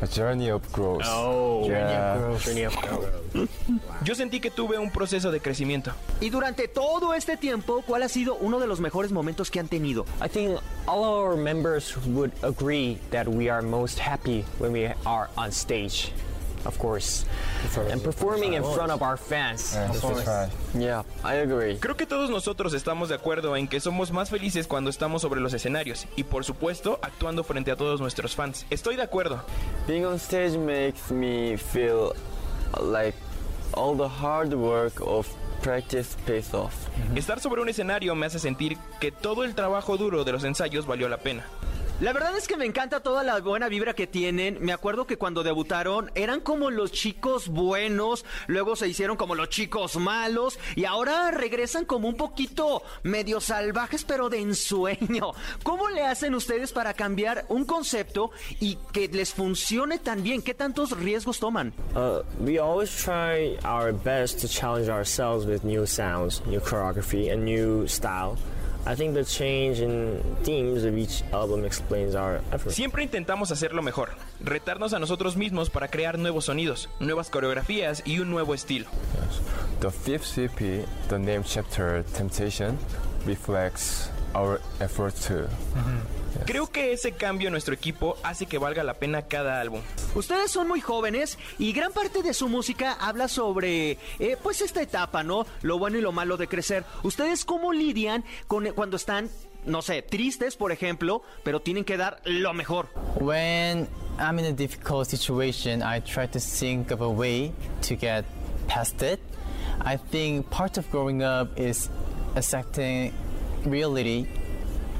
a 0.00 0.06
journey 0.06 0.50
of 0.50 0.62
growth. 0.72 1.02
Oh, 1.06 1.66
Yeah. 1.68 2.36
Journey 2.38 2.64
of 2.64 2.76
growth. 2.76 3.04
Yo 4.04 4.14
sentí 4.14 4.40
que 4.40 4.50
tuve 4.50 4.78
un 4.78 4.90
proceso 4.90 5.30
de 5.30 5.40
crecimiento. 5.40 5.92
Y 6.20 6.30
durante 6.30 6.68
todo 6.68 7.14
este 7.14 7.36
tiempo, 7.36 7.82
¿cuál 7.86 8.02
ha 8.02 8.08
sido 8.08 8.36
uno 8.36 8.58
de 8.58 8.66
los 8.66 8.80
mejores 8.80 9.12
momentos 9.12 9.50
que 9.50 9.60
han 9.60 9.68
tenido? 9.68 10.04
I 10.22 10.28
think 10.28 10.58
all 10.86 11.04
our 11.04 11.36
members 11.36 11.96
would 12.06 12.32
agree 12.42 12.98
that 13.10 13.26
we 13.28 13.48
are 13.50 13.62
most 13.62 13.98
happy 13.98 14.44
when 14.58 14.72
we 14.72 14.86
are 15.04 15.28
on 15.36 15.50
stage, 15.52 16.12
of 16.64 16.78
course, 16.78 17.24
and 17.90 18.02
performing 18.02 18.54
in 18.54 18.62
front 18.62 18.90
of 18.90 19.02
our 19.02 19.16
fans. 19.16 19.76
Yeah, 20.74 21.04
I 21.24 21.36
agree. 21.36 21.78
Creo 21.78 21.96
que 21.96 22.06
todos 22.06 22.30
nosotros 22.30 22.74
estamos 22.74 23.08
de 23.08 23.14
acuerdo 23.14 23.56
en 23.56 23.68
que 23.68 23.80
somos 23.80 24.10
más 24.10 24.30
felices 24.30 24.66
cuando 24.66 24.90
estamos 24.90 25.22
sobre 25.22 25.40
los 25.40 25.52
escenarios 25.54 26.06
y 26.16 26.24
por 26.24 26.44
supuesto 26.44 26.98
actuando 27.02 27.44
frente 27.44 27.70
a 27.70 27.76
todos 27.76 28.00
nuestros 28.00 28.34
fans. 28.34 28.66
Estoy 28.70 28.96
de 28.96 29.02
acuerdo. 29.02 29.42
Being 29.86 30.04
on 30.04 30.18
stage 30.18 30.56
makes 30.56 31.10
me 31.10 31.56
feel 31.56 32.12
like 32.80 33.16
all 33.74 33.96
the 33.96 34.08
hard 34.08 34.52
work 34.54 35.00
of 35.00 35.28
practice 35.62 36.16
pays 36.26 36.52
off. 36.54 36.74
Estar 37.14 37.40
sobre 37.40 37.60
un 37.60 37.68
escenario 37.68 38.14
me 38.14 38.26
hace 38.26 38.38
sentir 38.38 38.76
que 39.00 39.10
todo 39.12 39.44
el 39.44 39.54
trabajo 39.54 39.96
duro 39.96 40.24
de 40.24 40.32
los 40.32 40.44
ensayos 40.44 40.86
valió 40.86 41.08
la 41.08 41.18
pena. 41.18 41.44
La 42.00 42.12
verdad 42.12 42.36
es 42.36 42.46
que 42.46 42.56
me 42.56 42.64
encanta 42.64 43.00
toda 43.00 43.24
la 43.24 43.40
buena 43.40 43.68
vibra 43.68 43.92
que 43.92 44.06
tienen. 44.06 44.58
Me 44.60 44.72
acuerdo 44.72 45.04
que 45.08 45.18
cuando 45.18 45.42
debutaron 45.42 46.12
eran 46.14 46.38
como 46.38 46.70
los 46.70 46.92
chicos 46.92 47.48
buenos, 47.48 48.24
luego 48.46 48.76
se 48.76 48.86
hicieron 48.86 49.16
como 49.16 49.34
los 49.34 49.48
chicos 49.48 49.96
malos 49.96 50.60
y 50.76 50.84
ahora 50.84 51.32
regresan 51.32 51.84
como 51.84 52.06
un 52.06 52.14
poquito 52.14 52.84
medio 53.02 53.40
salvajes 53.40 54.04
pero 54.04 54.28
de 54.28 54.38
ensueño. 54.38 55.32
¿Cómo 55.64 55.88
le 55.88 56.04
hacen 56.04 56.36
ustedes 56.36 56.70
para 56.70 56.94
cambiar 56.94 57.46
un 57.48 57.64
concepto 57.64 58.30
y 58.60 58.78
que 58.92 59.08
les 59.08 59.34
funcione 59.34 59.98
tan 59.98 60.22
bien? 60.22 60.40
¿Qué 60.40 60.54
tantos 60.54 60.96
riesgos 60.96 61.40
toman? 61.40 61.72
Uh, 61.96 62.22
we 62.38 62.60
always 62.60 62.90
try 62.94 63.58
our 63.64 63.92
best 63.92 64.38
to 64.38 64.46
challenge 64.46 64.88
ourselves 64.88 65.46
with 65.46 65.64
new 65.64 65.84
sounds, 65.84 66.46
new 66.46 66.60
choreography, 66.60 67.32
and 67.32 67.44
new 67.44 67.88
style. 67.88 68.38
I 68.86 68.94
think 68.94 69.14
the 69.14 69.24
change 69.24 69.80
in 69.80 70.22
themes 70.44 70.84
of 70.84 70.96
each 70.96 71.22
album 71.32 71.64
explains 71.64 72.14
our 72.14 72.40
effort. 72.52 72.72
Siempre 72.72 73.02
intentamos 73.02 73.50
hacerlo 73.50 73.82
mejor, 73.82 74.10
retarnos 74.40 74.92
a 74.92 74.98
nosotros 74.98 75.36
mismos 75.36 75.68
para 75.70 75.88
crear 75.88 76.18
nuevos 76.18 76.46
sonidos, 76.46 76.88
nuevas 77.00 77.28
coreografías 77.28 78.02
y 78.06 78.20
un 78.20 78.30
nuevo 78.30 78.54
estilo. 78.54 78.86
The 79.80 79.90
fifth 79.90 80.36
CP, 80.36 80.86
the 81.08 81.18
name 81.18 81.42
chapter 81.44 82.02
Temptation, 82.14 82.78
reflects 83.26 84.10
our 84.34 84.60
effort 84.80 85.14
too. 85.14 85.46
Creo 86.44 86.66
que 86.70 86.92
ese 86.92 87.12
cambio 87.12 87.48
en 87.48 87.52
nuestro 87.52 87.74
equipo 87.74 88.16
hace 88.22 88.46
que 88.46 88.58
valga 88.58 88.84
la 88.84 88.94
pena 88.94 89.22
cada 89.22 89.60
álbum. 89.60 89.80
Ustedes 90.14 90.50
son 90.50 90.68
muy 90.68 90.80
jóvenes 90.80 91.38
y 91.58 91.72
gran 91.72 91.92
parte 91.92 92.22
de 92.22 92.32
su 92.34 92.48
música 92.48 92.92
habla 92.92 93.28
sobre, 93.28 93.98
eh, 94.18 94.36
pues, 94.42 94.62
esta 94.62 94.82
etapa, 94.82 95.22
¿no? 95.22 95.46
Lo 95.62 95.78
bueno 95.78 95.98
y 95.98 96.00
lo 96.00 96.12
malo 96.12 96.36
de 96.36 96.46
crecer. 96.46 96.84
¿Ustedes 97.02 97.44
cómo 97.44 97.72
lidian 97.72 98.24
con 98.46 98.66
cuando 98.72 98.96
están, 98.96 99.30
no 99.64 99.82
sé, 99.82 100.02
tristes, 100.02 100.56
por 100.56 100.70
ejemplo, 100.70 101.22
pero 101.42 101.60
tienen 101.60 101.84
que 101.84 101.96
dar 101.96 102.20
lo 102.24 102.52
mejor? 102.54 102.88
When 103.20 103.88
I'm 104.18 104.38
in 104.38 104.46
a 104.46 104.52
difficult 104.52 105.08
situation, 105.08 105.82
I 105.82 106.00
try 106.00 106.28
to 106.28 106.38
think 106.38 106.90
of 106.90 107.00
a 107.00 107.08
way 107.08 107.52
to 107.88 107.96
get 107.96 108.24
past 108.68 109.02
it. 109.02 109.20
I 109.84 109.96
think 109.96 110.48
part 110.50 110.78
of 110.78 110.88
growing 110.90 111.22
up 111.22 111.58
is 111.58 111.90
accepting 112.36 113.12
reality 113.64 114.26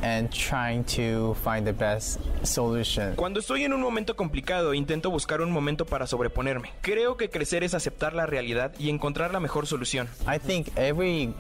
and 0.03 0.31
trying 0.31 0.85
to 0.85 1.35
find 1.43 1.67
the 1.67 1.73
best 1.73 2.21
solution. 2.45 3.15
Cuando 3.17 3.41
estoy 3.41 3.65
en 3.65 3.73
un 3.73 3.81
momento 3.81 4.17
complicado, 4.17 4.75
intento 4.75 5.11
buscar 5.11 5.41
un 5.41 5.51
momento 5.51 5.87
para 5.87 6.07
sobreponerme. 6.07 6.71
Creo 6.83 7.17
que 7.17 7.31
crecer 7.31 7.65
es 7.65 7.75
aceptar 7.75 8.15
la 8.15 8.27
realidad 8.27 8.73
y 8.79 8.91
encontrar 8.91 9.33
la 9.33 9.41
mejor 9.41 9.67
solución. 9.67 10.09
I 10.27 10.39
think 10.39 10.69
every 10.77 11.35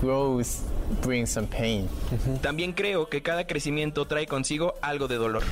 growth 0.00 0.46
brings 1.04 1.30
some 1.30 1.46
pain. 1.46 1.88
También 2.40 2.72
creo 2.72 3.08
que 3.08 3.22
cada 3.22 3.46
crecimiento 3.46 4.06
trae 4.06 4.26
consigo 4.26 4.74
algo 4.80 5.08
de 5.08 5.16
dolor. 5.16 5.42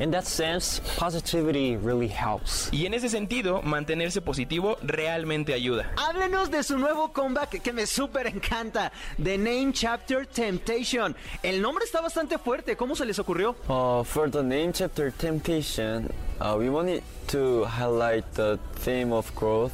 In 0.00 0.10
that 0.10 0.24
sense, 0.24 0.80
positivity 0.98 1.76
really 1.76 2.08
helps. 2.08 2.68
Y 2.72 2.84
en 2.86 2.94
ese 2.94 3.08
sentido, 3.08 3.62
mantenerse 3.62 4.20
positivo 4.20 4.76
realmente 4.82 5.54
ayuda. 5.54 5.88
Háblenos 5.96 6.50
de 6.50 6.64
su 6.64 6.78
nuevo 6.78 7.12
comeback 7.12 7.62
que 7.62 7.72
me 7.72 7.86
súper 7.86 8.26
encanta, 8.26 8.90
The 9.22 9.38
Name 9.38 9.72
Chapter 9.72 10.26
Temptation. 10.26 11.14
El 11.44 11.62
nombre 11.62 11.84
está 11.84 12.00
bastante 12.00 12.38
fuerte, 12.38 12.76
¿cómo 12.76 12.96
se 12.96 13.04
les 13.04 13.20
ocurrió? 13.20 13.54
Uh, 13.68 14.02
for 14.02 14.28
the 14.28 14.42
name 14.42 14.72
chapter 14.72 15.12
Temptation, 15.12 16.10
uh, 16.40 16.56
we 16.58 16.68
wanted 16.68 17.02
to 17.28 17.64
highlight 17.64 18.24
the 18.34 18.58
theme 18.80 19.12
of 19.12 19.32
growth. 19.36 19.72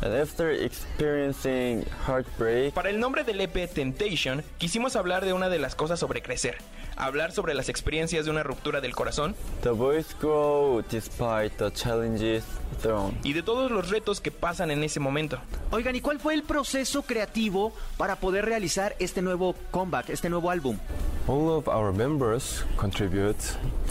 And 0.00 0.12
after 0.14 0.50
experiencing 0.50 1.84
heartbreak, 2.06 2.74
Para 2.74 2.90
el 2.90 2.98
nombre 2.98 3.24
del 3.24 3.40
EP 3.40 3.70
Temptation, 3.72 4.42
quisimos 4.58 4.96
hablar 4.96 5.24
de 5.24 5.34
una 5.34 5.48
de 5.50 5.58
las 5.58 5.74
cosas 5.74 5.98
sobre 6.00 6.22
crecer. 6.22 6.56
Hablar 6.96 7.32
sobre 7.32 7.54
las 7.54 7.68
experiencias 7.68 8.24
de 8.24 8.30
una 8.30 8.42
ruptura 8.42 8.80
del 8.80 8.94
corazón 8.94 9.34
the 9.62 9.70
boys 9.70 10.06
grow 10.20 10.82
despite 10.90 11.50
the 11.56 11.70
challenges 11.72 12.44
thrown. 12.80 13.16
y 13.22 13.32
de 13.32 13.42
todos 13.42 13.70
los 13.70 13.90
retos 13.90 14.20
que 14.20 14.30
pasan 14.30 14.70
en 14.70 14.84
ese 14.84 15.00
momento. 15.00 15.38
Oigan, 15.70 15.96
¿y 15.96 16.00
cuál 16.00 16.20
fue 16.20 16.34
el 16.34 16.42
proceso 16.42 17.02
creativo 17.02 17.72
para 17.96 18.16
poder 18.16 18.44
realizar 18.44 18.94
este 18.98 19.22
nuevo 19.22 19.54
comeback, 19.70 20.10
este 20.10 20.28
nuevo 20.30 20.50
álbum? 20.50 20.78
All 21.26 21.48
of 21.48 21.68
our 21.68 21.92
members 21.92 22.64
contribute 22.76 23.38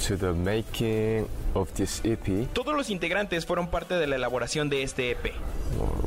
to 0.07 0.15
the 0.17 0.31
making 0.33 1.25
of 1.55 1.71
this 1.73 1.99
EP, 2.03 2.47
Todos 2.53 2.75
los 2.75 2.89
integrantes 2.91 3.45
fueron 3.45 3.67
parte 3.69 3.95
de 3.95 4.05
la 4.07 4.15
elaboración 4.17 4.69
de 4.69 4.83
este 4.83 5.11
EP, 5.11 5.33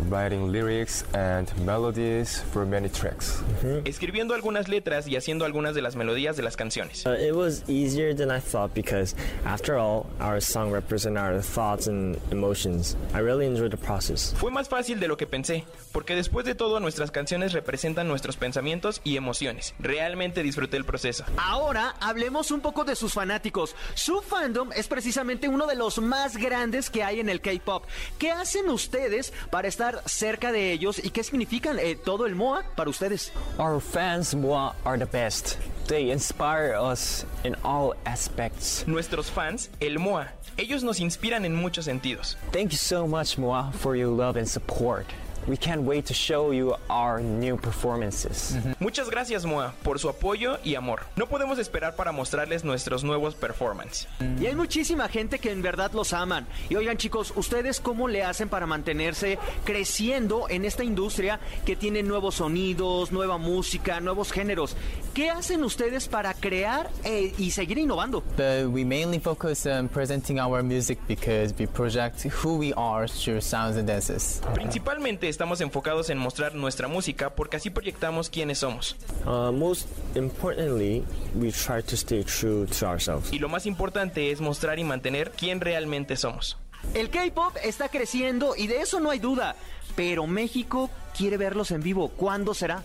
writing 0.08 0.50
lyrics 0.52 1.04
and 1.14 1.50
melodies 1.64 2.42
for 2.52 2.64
many 2.64 2.88
tracks. 2.88 3.42
escribiendo 3.84 4.34
algunas 4.34 4.68
letras 4.68 5.06
y 5.06 5.16
haciendo 5.16 5.44
algunas 5.44 5.74
de 5.74 5.82
las 5.82 5.96
melodías 5.96 6.36
de 6.36 6.42
las 6.42 6.56
canciones. 6.56 7.04
Uh, 7.06 7.10
it 7.12 7.34
was 7.34 7.62
easier 7.68 8.14
than 8.14 8.30
I 8.30 8.40
thought 8.40 8.74
because, 8.74 9.14
after 9.44 9.76
all, 9.76 10.06
our 10.20 10.40
song 10.40 10.70
represents 10.70 11.18
our 11.18 11.40
thoughts 11.40 11.86
and 11.88 12.18
emotions. 12.30 12.96
I 13.14 13.20
really 13.20 13.46
enjoyed 13.46 13.70
the 13.70 13.76
process. 13.76 14.34
Fue 14.36 14.50
más 14.50 14.68
fácil 14.68 15.00
de 15.00 15.08
lo 15.08 15.16
que 15.16 15.26
pensé, 15.26 15.64
porque 15.92 16.14
después 16.14 16.44
de 16.44 16.54
todo 16.54 16.80
nuestras 16.80 17.10
canciones 17.10 17.52
representan 17.52 18.08
nuestros 18.08 18.36
pensamientos 18.36 19.00
y 19.04 19.16
emociones. 19.16 19.74
Realmente 19.78 20.42
disfruté 20.42 20.76
el 20.76 20.84
proceso. 20.84 21.24
Ahora 21.36 21.94
hablemos 22.00 22.50
un 22.50 22.60
poco 22.60 22.84
de 22.84 22.96
sus 22.96 23.12
fanáticos. 23.12 23.74
Su 23.94 24.22
fandom 24.22 24.70
es 24.72 24.88
precisamente 24.88 25.48
uno 25.48 25.66
de 25.66 25.74
los 25.74 25.98
más 25.98 26.36
grandes 26.36 26.90
que 26.90 27.02
hay 27.02 27.20
en 27.20 27.28
el 27.28 27.40
K-pop. 27.40 27.84
¿Qué 28.18 28.30
hacen 28.30 28.68
ustedes 28.68 29.32
para 29.50 29.68
estar 29.68 29.95
cerca 30.04 30.52
de 30.52 30.72
ellos 30.72 30.98
y 31.02 31.10
qué 31.10 31.22
significan 31.22 31.78
eh, 31.78 31.96
todo 31.96 32.26
el 32.26 32.34
MOA 32.34 32.64
para 32.76 32.90
ustedes? 32.90 33.32
Our 33.58 33.80
fans 33.80 34.34
Moa, 34.34 34.74
are 34.84 34.98
the 34.98 35.06
best. 35.06 35.58
They 35.86 36.10
inspire 36.10 36.74
us 36.74 37.24
in 37.44 37.56
all 37.64 37.94
aspects. 38.04 38.84
Nuestros 38.86 39.30
fans, 39.30 39.70
el 39.80 39.98
MOA, 39.98 40.28
ellos 40.56 40.82
nos 40.82 41.00
inspiran 41.00 41.44
en 41.44 41.54
muchos 41.54 41.84
sentidos. 41.84 42.36
Thank 42.52 42.72
you 42.72 42.78
so 42.78 43.06
much, 43.06 43.38
Moa, 43.38 43.72
for 43.72 43.96
your 43.96 44.08
love 44.08 44.36
and 44.36 44.48
support. 44.48 45.06
We 45.46 45.56
can't 45.56 45.82
wait 45.82 46.06
to 46.06 46.14
show 46.14 46.50
you 46.52 46.74
our 46.90 47.20
new 47.20 47.56
performances. 47.56 48.56
Muchas 48.80 49.08
gracias 49.08 49.44
MOA 49.44 49.74
por 49.84 50.00
su 50.00 50.08
apoyo 50.08 50.58
y 50.64 50.74
amor. 50.74 51.02
No 51.14 51.26
podemos 51.28 51.60
esperar 51.60 51.94
para 51.94 52.10
mostrarles 52.10 52.64
nuestros 52.64 53.04
nuevos 53.04 53.36
performances. 53.36 54.08
Y 54.40 54.46
hay 54.46 54.56
muchísima 54.56 55.08
gente 55.08 55.38
que 55.38 55.52
en 55.52 55.62
verdad 55.62 55.92
los 55.92 56.12
aman. 56.12 56.48
Y 56.68 56.74
oigan 56.74 56.96
chicos, 56.96 57.32
¿ustedes 57.36 57.80
cómo 57.80 58.08
le 58.08 58.24
hacen 58.24 58.48
para 58.48 58.66
mantenerse 58.66 59.38
creciendo 59.64 60.46
en 60.48 60.64
esta 60.64 60.82
industria 60.82 61.38
que 61.64 61.76
tiene 61.76 62.02
nuevos 62.02 62.36
sonidos, 62.36 63.12
nueva 63.12 63.38
música, 63.38 64.00
nuevos 64.00 64.32
géneros? 64.32 64.76
¿Qué 65.14 65.30
hacen 65.30 65.62
ustedes 65.62 66.08
para 66.08 66.34
crear 66.34 66.90
eh, 67.04 67.32
y 67.38 67.52
seguir 67.52 67.78
innovando? 67.78 68.22
But 68.36 68.68
we 68.72 68.84
mainly 68.84 69.20
focus 69.20 69.64
on 69.66 69.88
presenting 69.88 70.40
our 70.40 70.62
music 70.62 70.98
because 71.06 71.54
we 71.56 71.66
project 71.68 72.24
who 72.42 72.58
we 72.58 72.72
are 72.76 73.06
through 73.06 73.40
sounds 73.40 73.76
and 73.76 73.86
dances. 73.86 74.42
Principalmente 74.52 75.28
estamos 75.36 75.60
enfocados 75.60 76.08
en 76.08 76.16
mostrar 76.16 76.54
nuestra 76.54 76.88
música 76.88 77.28
porque 77.28 77.58
así 77.58 77.68
proyectamos 77.68 78.30
quiénes 78.30 78.56
somos. 78.60 78.96
Uh, 79.26 79.52
most 79.52 79.86
importantly, 80.16 81.04
we 81.34 81.52
try 81.52 81.82
to 81.82 81.94
stay 81.94 82.24
true 82.24 82.66
to 82.66 82.86
ourselves. 82.86 83.30
Y 83.30 83.38
lo 83.38 83.50
más 83.50 83.66
importante 83.66 84.30
es 84.30 84.40
mostrar 84.40 84.78
y 84.78 84.84
mantener 84.84 85.32
quién 85.32 85.60
realmente 85.60 86.16
somos. 86.16 86.56
El 86.94 87.10
K-pop 87.10 87.54
está 87.62 87.90
creciendo 87.90 88.56
y 88.56 88.66
de 88.66 88.80
eso 88.80 88.98
no 88.98 89.10
hay 89.10 89.18
duda. 89.18 89.56
Pero 89.94 90.26
México 90.26 90.88
quiere 91.14 91.36
verlos 91.36 91.70
en 91.70 91.82
vivo. 91.82 92.08
¿Cuándo 92.08 92.54
será? 92.54 92.82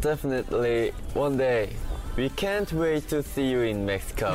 Definitely 0.00 0.92
one 1.14 1.36
day. 1.36 1.68
We 2.16 2.30
can't 2.30 2.72
wait 2.72 3.08
to 3.08 3.22
see 3.22 3.50
you 3.50 3.60
in 3.60 3.84
Mexico. 3.84 4.34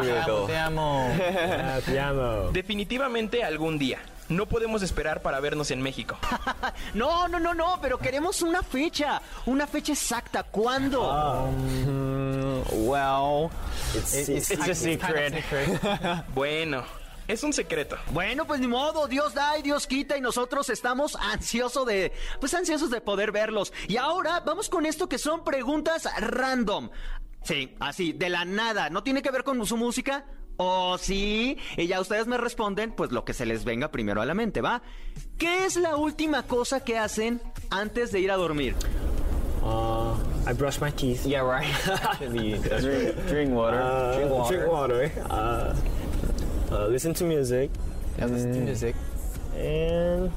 we 0.00 0.08
will 0.08 0.24
go. 0.26 0.46
Te 0.48 0.56
amo. 0.56 1.08
Te 1.86 2.00
amo. 2.00 2.50
Definitivamente 2.52 3.44
algún 3.44 3.78
día. 3.78 4.00
No 4.30 4.46
podemos 4.46 4.82
esperar 4.82 5.20
para 5.20 5.38
vernos 5.40 5.70
en 5.70 5.82
México. 5.82 6.16
No, 6.94 7.28
no, 7.28 7.38
no, 7.38 7.52
no, 7.54 7.78
pero 7.82 7.98
queremos 7.98 8.42
una 8.42 8.62
fecha. 8.62 9.20
Una 9.46 9.66
fecha 9.66 9.92
exacta. 9.92 10.42
¿Cuándo? 10.44 11.50
Mm, 11.50 12.60
well, 12.88 13.50
It's, 13.94 14.14
it- 14.14 14.28
it's, 14.28 14.50
it's 14.50 14.68
a 14.68 14.74
secret. 14.74 15.44
Bueno, 16.34 16.84
Es 17.28 17.44
un 17.44 17.52
secreto. 17.52 17.96
Bueno, 18.12 18.44
pues 18.44 18.60
ni 18.60 18.66
modo, 18.66 19.06
Dios 19.06 19.34
da 19.34 19.56
y 19.56 19.62
Dios 19.62 19.86
quita 19.86 20.16
y 20.16 20.20
nosotros 20.20 20.68
estamos 20.68 21.14
ansiosos 21.16 21.86
de, 21.86 22.12
pues 22.40 22.52
ansiosos 22.54 22.90
de 22.90 23.00
poder 23.00 23.30
verlos. 23.30 23.72
Y 23.86 23.98
ahora 23.98 24.40
vamos 24.40 24.68
con 24.68 24.84
esto 24.84 25.08
que 25.08 25.16
son 25.18 25.44
preguntas 25.44 26.08
random. 26.18 26.90
Sí, 27.44 27.76
así, 27.78 28.12
de 28.12 28.30
la 28.30 28.44
nada, 28.44 28.90
no 28.90 29.02
tiene 29.04 29.22
que 29.22 29.30
ver 29.30 29.44
con 29.44 29.64
su 29.64 29.76
música. 29.76 30.24
O 30.62 30.98
sí, 30.98 31.56
y 31.78 31.86
ya 31.86 32.00
ustedes 32.02 32.26
me 32.26 32.36
responden, 32.36 32.92
pues 32.92 33.12
lo 33.12 33.24
que 33.24 33.32
se 33.32 33.46
les 33.46 33.64
venga 33.64 33.90
primero 33.90 34.20
a 34.20 34.26
la 34.26 34.34
mente, 34.34 34.60
¿va? 34.60 34.82
¿Qué 35.38 35.64
es 35.64 35.76
la 35.76 35.96
última 35.96 36.42
cosa 36.42 36.80
que 36.80 36.98
hacen 36.98 37.40
antes 37.70 38.12
de 38.12 38.20
ir 38.20 38.30
a 38.30 38.36
dormir? 38.36 38.74
Uh, 39.62 40.14
I 40.46 40.52
brush 40.52 40.78
my 40.78 40.90
teeth. 40.90 41.24
Yeah, 41.24 41.42
right. 41.44 41.64
drink, 42.30 42.62
drink 43.26 43.52
water. 43.54 43.80
Uh, 43.80 44.16
Drink 44.16 44.30
water. 44.30 44.56
Drink 44.58 44.72
water. 44.72 45.10
Uh, 45.30 46.74
uh, 46.74 46.88
listen 46.88 47.14
to 47.14 47.24
music. 47.24 47.70
Yeah, 48.18 48.26
listen 48.26 48.52
to 48.52 48.60
music. 48.60 48.96
And 49.56 50.30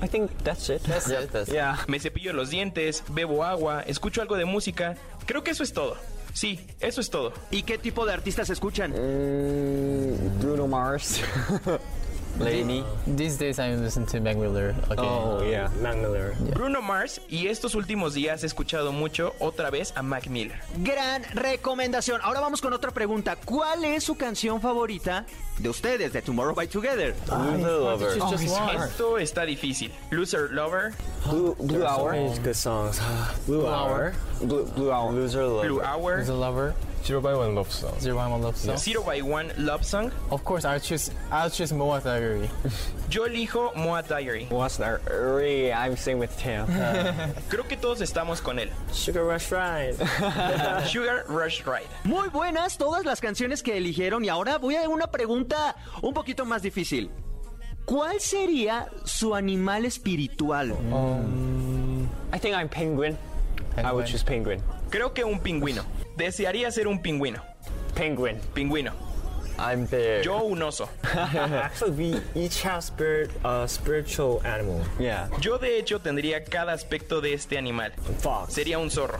I 0.00 0.06
think 0.06 0.30
that's 0.42 0.70
it. 0.70 0.82
That's 0.84 1.06
Yeah, 1.08 1.20
it. 1.20 1.32
that's 1.32 1.50
Yeah. 1.50 1.76
Me 1.86 1.98
cepillo 1.98 2.32
los 2.32 2.48
dientes, 2.48 3.02
bebo 3.12 3.44
agua, 3.44 3.82
escucho 3.86 4.22
algo 4.22 4.36
de 4.38 4.46
música. 4.46 4.96
Creo 5.26 5.42
que 5.42 5.50
eso 5.50 5.62
es 5.64 5.72
todo. 5.74 5.96
Sí, 6.36 6.60
eso 6.80 7.00
es 7.00 7.08
todo. 7.08 7.32
¿Y 7.50 7.62
qué 7.62 7.78
tipo 7.78 8.04
de 8.04 8.12
artistas 8.12 8.50
escuchan? 8.50 8.90
Mm, 8.90 10.38
Bruno 10.38 10.68
Mars. 10.68 11.22
Laney. 12.38 12.84
These 13.06 13.38
days 13.38 13.58
I 13.58 13.74
listen 13.74 14.06
to 14.06 14.20
Mac 14.20 14.36
Miller. 14.36 14.74
Okay. 14.90 15.02
oh 15.02 15.42
yeah. 15.42 15.68
Mac 15.80 15.96
Miller. 15.96 16.34
Bruno 16.54 16.82
Mars 16.82 17.20
y 17.28 17.48
estos 17.48 17.74
últimos 17.74 18.14
días 18.14 18.42
he 18.42 18.46
escuchado 18.46 18.92
mucho 18.92 19.34
otra 19.40 19.70
vez 19.70 19.92
a 19.96 20.02
Mac 20.02 20.28
Miller. 20.28 20.58
Gran 20.78 21.22
recomendación. 21.34 22.20
Ahora 22.22 22.40
vamos 22.40 22.60
con 22.60 22.72
otra 22.72 22.90
pregunta. 22.90 23.36
¿Cuál 23.36 23.84
es 23.84 24.04
su 24.04 24.16
canción 24.16 24.60
favorita 24.60 25.24
de 25.58 25.68
ustedes, 25.68 26.12
de 26.12 26.22
Tomorrow 26.22 26.54
by 26.54 26.68
Together? 26.68 27.14
Loser 27.28 28.18
lover. 28.18 28.22
One. 28.22 28.84
Esto 28.84 29.18
está 29.18 29.44
difícil. 29.44 29.90
Loser 30.10 30.50
Lover, 30.52 30.92
Blue 31.24 31.56
Blue 31.58 31.84
Hour. 31.84 32.14
It's 32.14 32.38
good 32.38 32.54
songs. 32.54 33.00
Blue 33.46 33.66
Hour. 33.66 34.14
Blue 34.42 34.64
Blue 34.74 34.90
Hour. 34.90 35.12
Loser 35.12 35.44
lover. 35.44 35.68
Blue 35.68 35.80
Hour, 35.80 36.20
a 36.20 36.32
lover? 36.32 36.74
Zero 37.06 37.20
by 37.20 37.34
One 37.34 37.54
Love 37.54 37.70
Song. 37.70 37.94
Zero 38.00 38.16
One 38.16 38.32
One 38.32 38.42
Love 38.42 38.56
Song. 38.56 38.76
Zero 38.76 39.00
by 39.04 39.20
One 39.20 39.52
Love 39.58 39.84
Song. 39.86 40.10
Of 40.32 40.42
course, 40.42 40.64
I'll 40.64 40.80
choose. 40.80 41.12
I'll 41.30 41.48
choose 41.48 41.72
Moa 41.72 42.00
Diary. 42.00 42.50
Yo 43.10 43.28
elijo 43.28 43.72
Moa 43.76 44.02
Diary. 44.02 44.48
That? 44.50 45.00
Really, 45.08 45.72
I'm 45.72 45.96
singing 45.96 46.18
with 46.18 46.36
Tim. 46.36 46.66
Creo 47.48 47.68
que 47.68 47.76
todos 47.76 48.00
estamos 48.00 48.40
con 48.42 48.58
él. 48.58 48.70
Sugar 48.92 49.22
Rush 49.22 49.52
Ride. 49.52 49.94
Sugar 50.88 51.24
Rush 51.28 51.62
Ride. 51.64 51.86
Muy 52.02 52.28
buenas 52.28 52.76
todas 52.76 53.04
las 53.04 53.20
canciones 53.20 53.62
que 53.62 53.76
eligieron 53.76 54.24
y 54.24 54.28
ahora 54.28 54.58
voy 54.58 54.74
a 54.74 54.88
una 54.88 55.06
pregunta 55.06 55.76
un 56.02 56.12
poquito 56.12 56.44
más 56.44 56.62
difícil. 56.62 57.12
¿Cuál 57.84 58.20
sería 58.20 58.88
su 59.04 59.36
animal 59.36 59.84
espiritual? 59.84 60.72
I 62.32 62.38
think 62.40 62.56
I'm 62.56 62.68
penguin. 62.68 63.16
I 63.84 63.92
would 63.92 64.06
choose 64.06 64.22
penguin. 64.22 64.62
Creo 64.90 65.12
que 65.12 65.24
un 65.24 65.40
pingüino. 65.40 65.84
Desearía 66.16 66.70
ser 66.70 66.86
un 66.88 67.00
pingüino. 67.00 67.42
Penguin. 67.94 68.40
Pingüino. 68.54 68.92
I'm 69.58 69.86
there. 69.86 70.22
Yo 70.22 70.44
un 70.44 70.62
oso. 70.62 70.88
Actually, 71.14 72.20
we 72.34 72.42
each 72.44 72.60
have 72.62 72.84
spirit, 72.84 73.30
uh, 73.44 73.66
spiritual 73.66 74.42
animal. 74.44 74.82
Yeah. 74.98 75.28
Yo 75.40 75.58
de 75.58 75.78
hecho 75.78 75.98
tendría 75.98 76.44
cada 76.44 76.72
aspecto 76.72 77.20
de 77.20 77.32
este 77.32 77.56
animal. 77.56 77.92
Fox. 78.18 78.54
Sería 78.54 78.78
un 78.78 78.90
zorro. 78.90 79.18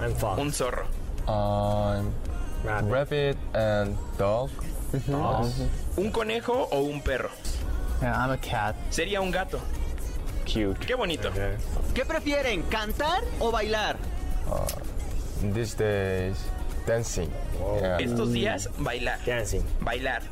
I'm 0.00 0.14
fox. 0.14 0.40
Un 0.40 0.52
zorro. 0.52 0.86
Um, 1.26 2.12
Rabbit. 2.64 2.90
rabbit 2.90 3.36
and 3.54 3.96
dog. 4.18 4.50
Un 5.96 6.10
conejo 6.10 6.68
o 6.70 6.82
un 6.82 7.00
perro. 7.00 7.30
Yeah, 8.02 8.14
I'm 8.14 8.30
a 8.30 8.38
cat. 8.38 8.76
Sería 8.90 9.20
un 9.22 9.30
gato. 9.30 9.60
Cute. 10.44 10.78
Qué 10.86 10.94
bonito. 10.94 11.28
Okay. 11.28 11.56
¿Qué 11.94 12.04
prefieren, 12.04 12.62
cantar 12.62 13.22
o 13.38 13.50
bailar? 13.50 13.96
These 15.54 15.74
days, 15.74 16.36
dancing. 16.86 17.30
Yeah. 17.80 17.98
Estos 17.98 18.32
días, 18.32 18.68
bailar. 18.78 19.18
Dancing. 19.24 19.64
Bailar. 19.80 20.22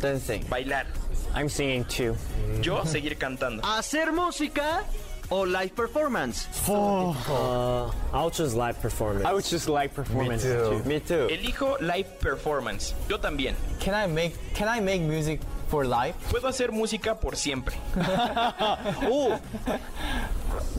Dancing. 0.00 0.44
Bailar. 0.48 0.86
I'm 1.34 1.48
singing 1.48 1.84
too. 1.84 2.16
Yo 2.62 2.84
seguir 2.84 3.16
cantando. 3.16 3.62
¿Hacer 3.62 4.12
música 4.12 4.82
o 5.30 5.42
live 5.42 5.74
performance? 5.76 6.48
Uh, 6.68 7.90
I'll 8.12 8.30
choose 8.30 8.54
live 8.54 8.80
performance. 8.80 9.24
I 9.26 9.32
would 9.32 9.44
just 9.44 9.68
like 9.68 9.94
performance 9.94 10.42
too. 10.42 10.82
Me 10.84 10.98
too. 11.00 11.28
Elijo 11.30 11.80
live 11.80 12.18
performance. 12.20 12.94
Yo 13.08 13.18
también. 13.18 13.54
Can 13.78 13.94
I 13.94 14.06
make? 14.06 14.34
Can 14.54 14.68
I 14.68 14.80
make 14.80 15.02
music 15.02 15.40
for 15.70 15.86
life? 15.86 16.14
Puedo 16.30 16.48
hacer 16.48 16.72
música 16.72 17.14
por 17.18 17.36
siempre. 17.36 17.76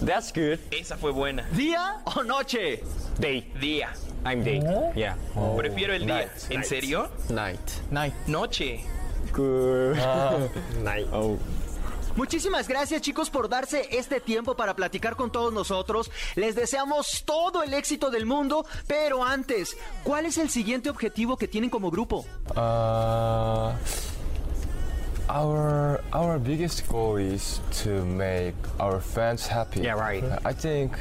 That's 0.06 0.32
good. 0.34 0.60
Esa 0.72 0.98
fue 0.98 1.12
buena. 1.12 1.48
¿Día 1.54 2.02
o 2.16 2.24
noche? 2.24 2.84
Day. 3.18 3.52
Día. 3.60 3.94
I'm 4.26 4.44
day. 4.44 4.62
Yeah. 4.96 5.16
Prefiero 5.58 5.94
el 5.94 6.06
día. 6.06 6.16
night. 6.16 6.32
¿En 6.50 6.64
serio? 6.64 7.10
Night. 7.30 7.60
Night. 7.90 8.14
Noche. 8.28 8.84
Good. 9.34 9.98
Night. 10.84 11.08
oh. 11.14 11.38
Muchísimas 12.16 12.68
gracias 12.68 13.02
chicos 13.02 13.30
por 13.30 13.48
darse 13.48 13.88
este 13.92 14.20
tiempo 14.20 14.56
para 14.56 14.76
platicar 14.76 15.16
con 15.16 15.32
todos 15.32 15.54
nosotros. 15.54 16.12
Les 16.36 16.56
deseamos 16.56 17.24
todo 17.26 17.64
el 17.64 17.74
éxito 17.74 18.10
del 18.10 18.26
mundo, 18.26 18.66
pero 18.86 19.24
antes, 19.24 19.78
¿cuál 20.04 20.26
es 20.26 20.38
el 20.38 20.50
siguiente 20.50 20.90
objetivo 20.90 21.38
que 21.38 21.48
tienen 21.48 21.70
como 21.70 21.90
grupo? 21.90 22.26
Uh, 22.54 23.72
our 25.30 26.02
our 26.14 26.40
biggest 26.40 26.88
goal 26.88 27.18
is 27.18 27.62
to 27.84 28.06
make 28.06 28.56
our 28.80 29.00
fans 29.00 29.48
happy. 29.48 29.82
Yeah, 29.82 29.94
right. 29.94 30.24
I 30.46 30.54
think 30.54 30.98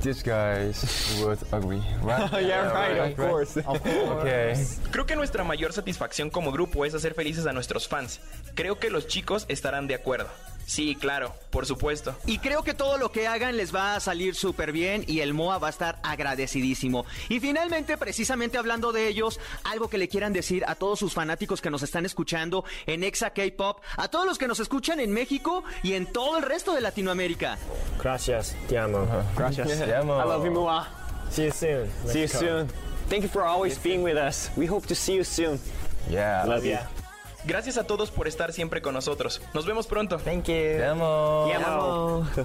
these 0.00 0.22
guys 0.22 1.20
would 1.22 1.38
agree, 1.52 1.82
right? 2.02 2.30
yeah, 2.42 2.72
right, 2.72 3.10
of 3.10 3.16
course. 3.16 3.56
Okay. 3.56 4.54
Creo 4.90 5.06
que 5.06 5.16
nuestra 5.16 5.44
mayor 5.44 5.72
satisfacción 5.72 6.30
como 6.30 6.52
grupo 6.52 6.84
es 6.84 6.94
hacer 6.94 7.14
felices 7.14 7.46
a 7.46 7.52
nuestros 7.52 7.86
fans. 7.88 8.20
Creo 8.54 8.78
que 8.78 8.90
los 8.90 9.06
chicos 9.06 9.44
estarán 9.48 9.86
de 9.86 9.94
acuerdo. 9.94 10.28
Sí, 10.70 10.94
claro, 10.94 11.34
por 11.50 11.66
supuesto. 11.66 12.14
Y 12.26 12.38
creo 12.38 12.62
que 12.62 12.74
todo 12.74 12.96
lo 12.96 13.10
que 13.10 13.26
hagan 13.26 13.56
les 13.56 13.74
va 13.74 13.96
a 13.96 14.00
salir 14.00 14.36
súper 14.36 14.70
bien 14.70 15.02
y 15.08 15.18
el 15.18 15.34
MOA 15.34 15.58
va 15.58 15.66
a 15.66 15.70
estar 15.70 15.98
agradecidísimo. 16.04 17.06
Y 17.28 17.40
finalmente, 17.40 17.96
precisamente 17.96 18.56
hablando 18.56 18.92
de 18.92 19.08
ellos, 19.08 19.40
algo 19.64 19.90
que 19.90 19.98
le 19.98 20.06
quieran 20.06 20.32
decir 20.32 20.62
a 20.68 20.76
todos 20.76 21.00
sus 21.00 21.12
fanáticos 21.12 21.60
que 21.60 21.70
nos 21.70 21.82
están 21.82 22.06
escuchando 22.06 22.64
en 22.86 23.02
Exa 23.02 23.30
K-Pop, 23.30 23.80
a 23.96 24.06
todos 24.06 24.26
los 24.26 24.38
que 24.38 24.46
nos 24.46 24.60
escuchan 24.60 25.00
en 25.00 25.10
México 25.10 25.64
y 25.82 25.94
en 25.94 26.06
todo 26.06 26.36
el 26.36 26.44
resto 26.44 26.72
de 26.72 26.82
Latinoamérica. 26.82 27.58
Gracias. 28.00 28.54
Te 28.68 28.78
amo. 28.78 29.08
Gracias. 29.36 29.66
Te 29.66 29.92
amo. 29.92 30.20
I 30.20 30.24
love 30.24 30.44
you, 30.44 30.52
Mua. 30.52 30.86
See 31.32 31.46
you 31.46 31.50
soon. 31.50 31.90
See 32.06 32.20
you 32.20 32.28
Mexico. 32.28 32.38
soon. 32.38 32.68
Thank 33.08 33.22
you 33.22 33.28
for 33.28 33.42
always 33.42 33.76
being 33.82 34.04
with 34.04 34.16
us. 34.16 34.50
We 34.56 34.66
hope 34.66 34.86
to 34.86 34.94
see 34.94 35.16
you 35.16 35.24
soon. 35.24 35.58
Yeah. 36.08 36.44
Love 36.46 36.64
you. 36.64 36.74
Yeah. 36.74 36.86
Gracias 37.44 37.78
a 37.78 37.84
todos 37.84 38.10
por 38.10 38.28
estar 38.28 38.52
siempre 38.52 38.82
con 38.82 38.94
nosotros. 38.94 39.40
Nos 39.54 39.66
vemos 39.66 39.86
pronto. 39.86 40.18
Thank 40.18 40.44
you. 40.44 40.54
Te 40.54 40.86
amo. 40.86 41.46
Te 41.48 41.54
amo. 41.54 42.28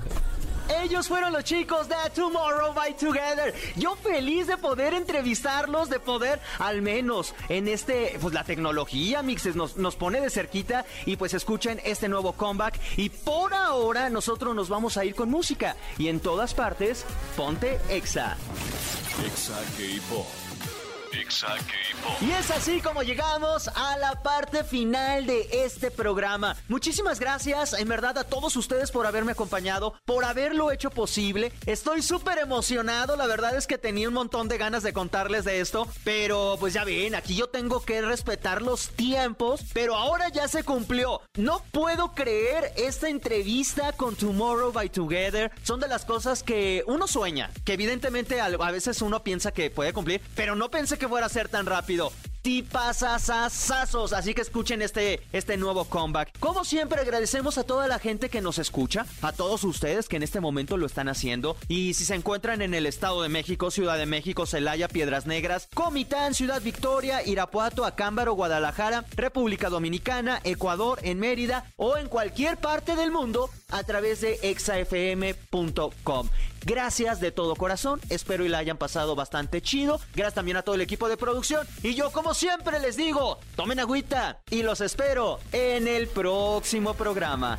Ellos 0.67 1.07
fueron 1.07 1.31
los 1.31 1.43
chicos 1.43 1.87
de 1.87 1.95
Tomorrow 2.13 2.73
by 2.73 2.95
Together. 2.97 3.53
Yo 3.75 3.95
feliz 3.95 4.47
de 4.47 4.57
poder 4.57 4.93
entrevistarlos, 4.93 5.89
de 5.89 5.99
poder 5.99 6.39
al 6.57 6.81
menos 6.81 7.35
en 7.49 7.67
este, 7.67 8.17
pues 8.19 8.33
la 8.33 8.43
tecnología, 8.43 9.21
mixes, 9.21 9.55
nos, 9.55 9.77
nos 9.77 9.95
pone 9.95 10.21
de 10.21 10.29
cerquita 10.29 10.85
y 11.05 11.17
pues 11.17 11.33
escuchen 11.33 11.79
este 11.83 12.07
nuevo 12.07 12.33
comeback. 12.33 12.79
Y 12.97 13.09
por 13.09 13.53
ahora 13.53 14.09
nosotros 14.09 14.55
nos 14.55 14.69
vamos 14.69 14.97
a 14.97 15.05
ir 15.05 15.13
con 15.13 15.29
música. 15.29 15.75
Y 15.99 16.07
en 16.07 16.19
todas 16.19 16.53
partes, 16.53 17.05
ponte 17.37 17.79
Exa. 17.89 18.35
Exa 19.23 19.59
K-Pop. 19.77 20.84
Y 22.21 22.31
es 22.31 22.51
así 22.51 22.81
como 22.81 23.03
llegamos 23.03 23.67
a 23.69 23.97
la 23.97 24.21
parte 24.21 24.63
final 24.63 25.25
de 25.25 25.47
este 25.51 25.91
programa. 25.91 26.55
Muchísimas 26.67 27.19
gracias, 27.19 27.73
en 27.73 27.87
verdad, 27.87 28.17
a 28.17 28.23
todos 28.23 28.55
ustedes 28.55 28.91
por 28.91 29.05
haberme 29.05 29.31
acompañado, 29.31 29.93
por 30.05 30.25
haberlo 30.25 30.71
hecho 30.71 30.89
posible. 30.89 31.51
Estoy 31.65 32.01
súper 32.01 32.39
emocionado, 32.39 33.15
la 33.15 33.27
verdad 33.27 33.55
es 33.55 33.67
que 33.67 33.77
tenía 33.77 34.07
un 34.07 34.13
montón 34.13 34.47
de 34.47 34.57
ganas 34.57 34.83
de 34.83 34.93
contarles 34.93 35.45
de 35.45 35.61
esto, 35.61 35.87
pero 36.03 36.57
pues 36.59 36.73
ya 36.73 36.83
ven, 36.83 37.15
aquí 37.15 37.35
yo 37.35 37.47
tengo 37.47 37.81
que 37.81 38.01
respetar 38.01 38.61
los 38.61 38.89
tiempos, 38.89 39.61
pero 39.73 39.95
ahora 39.95 40.29
ya 40.29 40.47
se 40.47 40.63
cumplió. 40.63 41.21
No 41.35 41.63
puedo 41.71 42.13
creer 42.13 42.73
esta 42.75 43.09
entrevista 43.09 43.93
con 43.93 44.15
Tomorrow 44.15 44.71
by 44.71 44.89
Together. 44.89 45.51
Son 45.63 45.79
de 45.79 45.87
las 45.87 46.05
cosas 46.05 46.43
que 46.43 46.83
uno 46.87 47.07
sueña, 47.07 47.51
que 47.63 47.73
evidentemente 47.73 48.41
a 48.41 48.71
veces 48.71 49.01
uno 49.01 49.23
piensa 49.23 49.51
que 49.51 49.69
puede 49.69 49.93
cumplir, 49.93 50.21
pero 50.35 50.55
no 50.55 50.69
pensé 50.69 50.97
que 51.05 51.09
fuera 51.09 51.27
a 51.27 51.29
ser 51.29 51.49
tan 51.49 51.67
rápido. 51.67 52.11
Tipasasasazos. 52.45 54.13
Así 54.13 54.35
que 54.35 54.41
escuchen 54.43 54.83
este, 54.83 55.19
este 55.33 55.57
nuevo 55.57 55.85
comeback. 55.85 56.37
Como 56.39 56.63
siempre, 56.63 57.01
agradecemos 57.01 57.57
a 57.57 57.63
toda 57.63 57.87
la 57.87 57.97
gente 57.97 58.29
que 58.29 58.39
nos 58.39 58.59
escucha, 58.59 59.07
a 59.23 59.31
todos 59.31 59.63
ustedes 59.63 60.07
que 60.07 60.17
en 60.17 60.21
este 60.21 60.39
momento 60.39 60.77
lo 60.77 60.85
están 60.85 61.09
haciendo. 61.09 61.57
Y 61.67 61.95
si 61.95 62.05
se 62.05 62.13
encuentran 62.13 62.61
en 62.61 62.75
el 62.75 62.85
Estado 62.85 63.23
de 63.23 63.29
México, 63.29 63.71
Ciudad 63.71 63.97
de 63.97 64.05
México, 64.05 64.45
Celaya, 64.45 64.87
Piedras 64.87 65.25
Negras, 65.25 65.67
Comitán, 65.73 66.35
Ciudad 66.35 66.61
Victoria, 66.61 67.25
Irapuato, 67.25 67.83
Acámbaro, 67.83 68.33
Guadalajara, 68.33 69.05
República 69.15 69.71
Dominicana, 69.71 70.39
Ecuador, 70.43 70.99
en 71.01 71.19
Mérida 71.19 71.73
o 71.77 71.97
en 71.97 72.07
cualquier 72.07 72.57
parte 72.57 72.95
del 72.95 73.09
mundo 73.09 73.49
a 73.69 73.81
través 73.81 74.21
de 74.21 74.39
exafm.com. 74.43 76.29
Gracias 76.65 77.19
de 77.19 77.31
todo 77.31 77.55
corazón, 77.55 78.01
espero 78.09 78.43
y 78.43 78.49
la 78.49 78.57
hayan 78.57 78.77
pasado 78.77 79.15
bastante 79.15 79.61
chido. 79.61 79.99
Gracias 80.15 80.33
también 80.33 80.57
a 80.57 80.63
todo 80.63 80.73
el 80.73 80.81
equipo 80.81 81.07
de 81.07 81.15
producción. 81.15 81.67
Y 81.83 81.93
yo 81.93 82.11
como 82.11 82.33
siempre 82.35 82.79
les 82.79 82.97
digo, 82.97 83.39
tomen 83.55 83.79
agüita 83.79 84.41
y 84.49 84.61
los 84.61 84.81
espero 84.81 85.39
en 85.53 85.87
el 85.87 86.07
próximo 86.07 86.93
programa. 86.93 87.57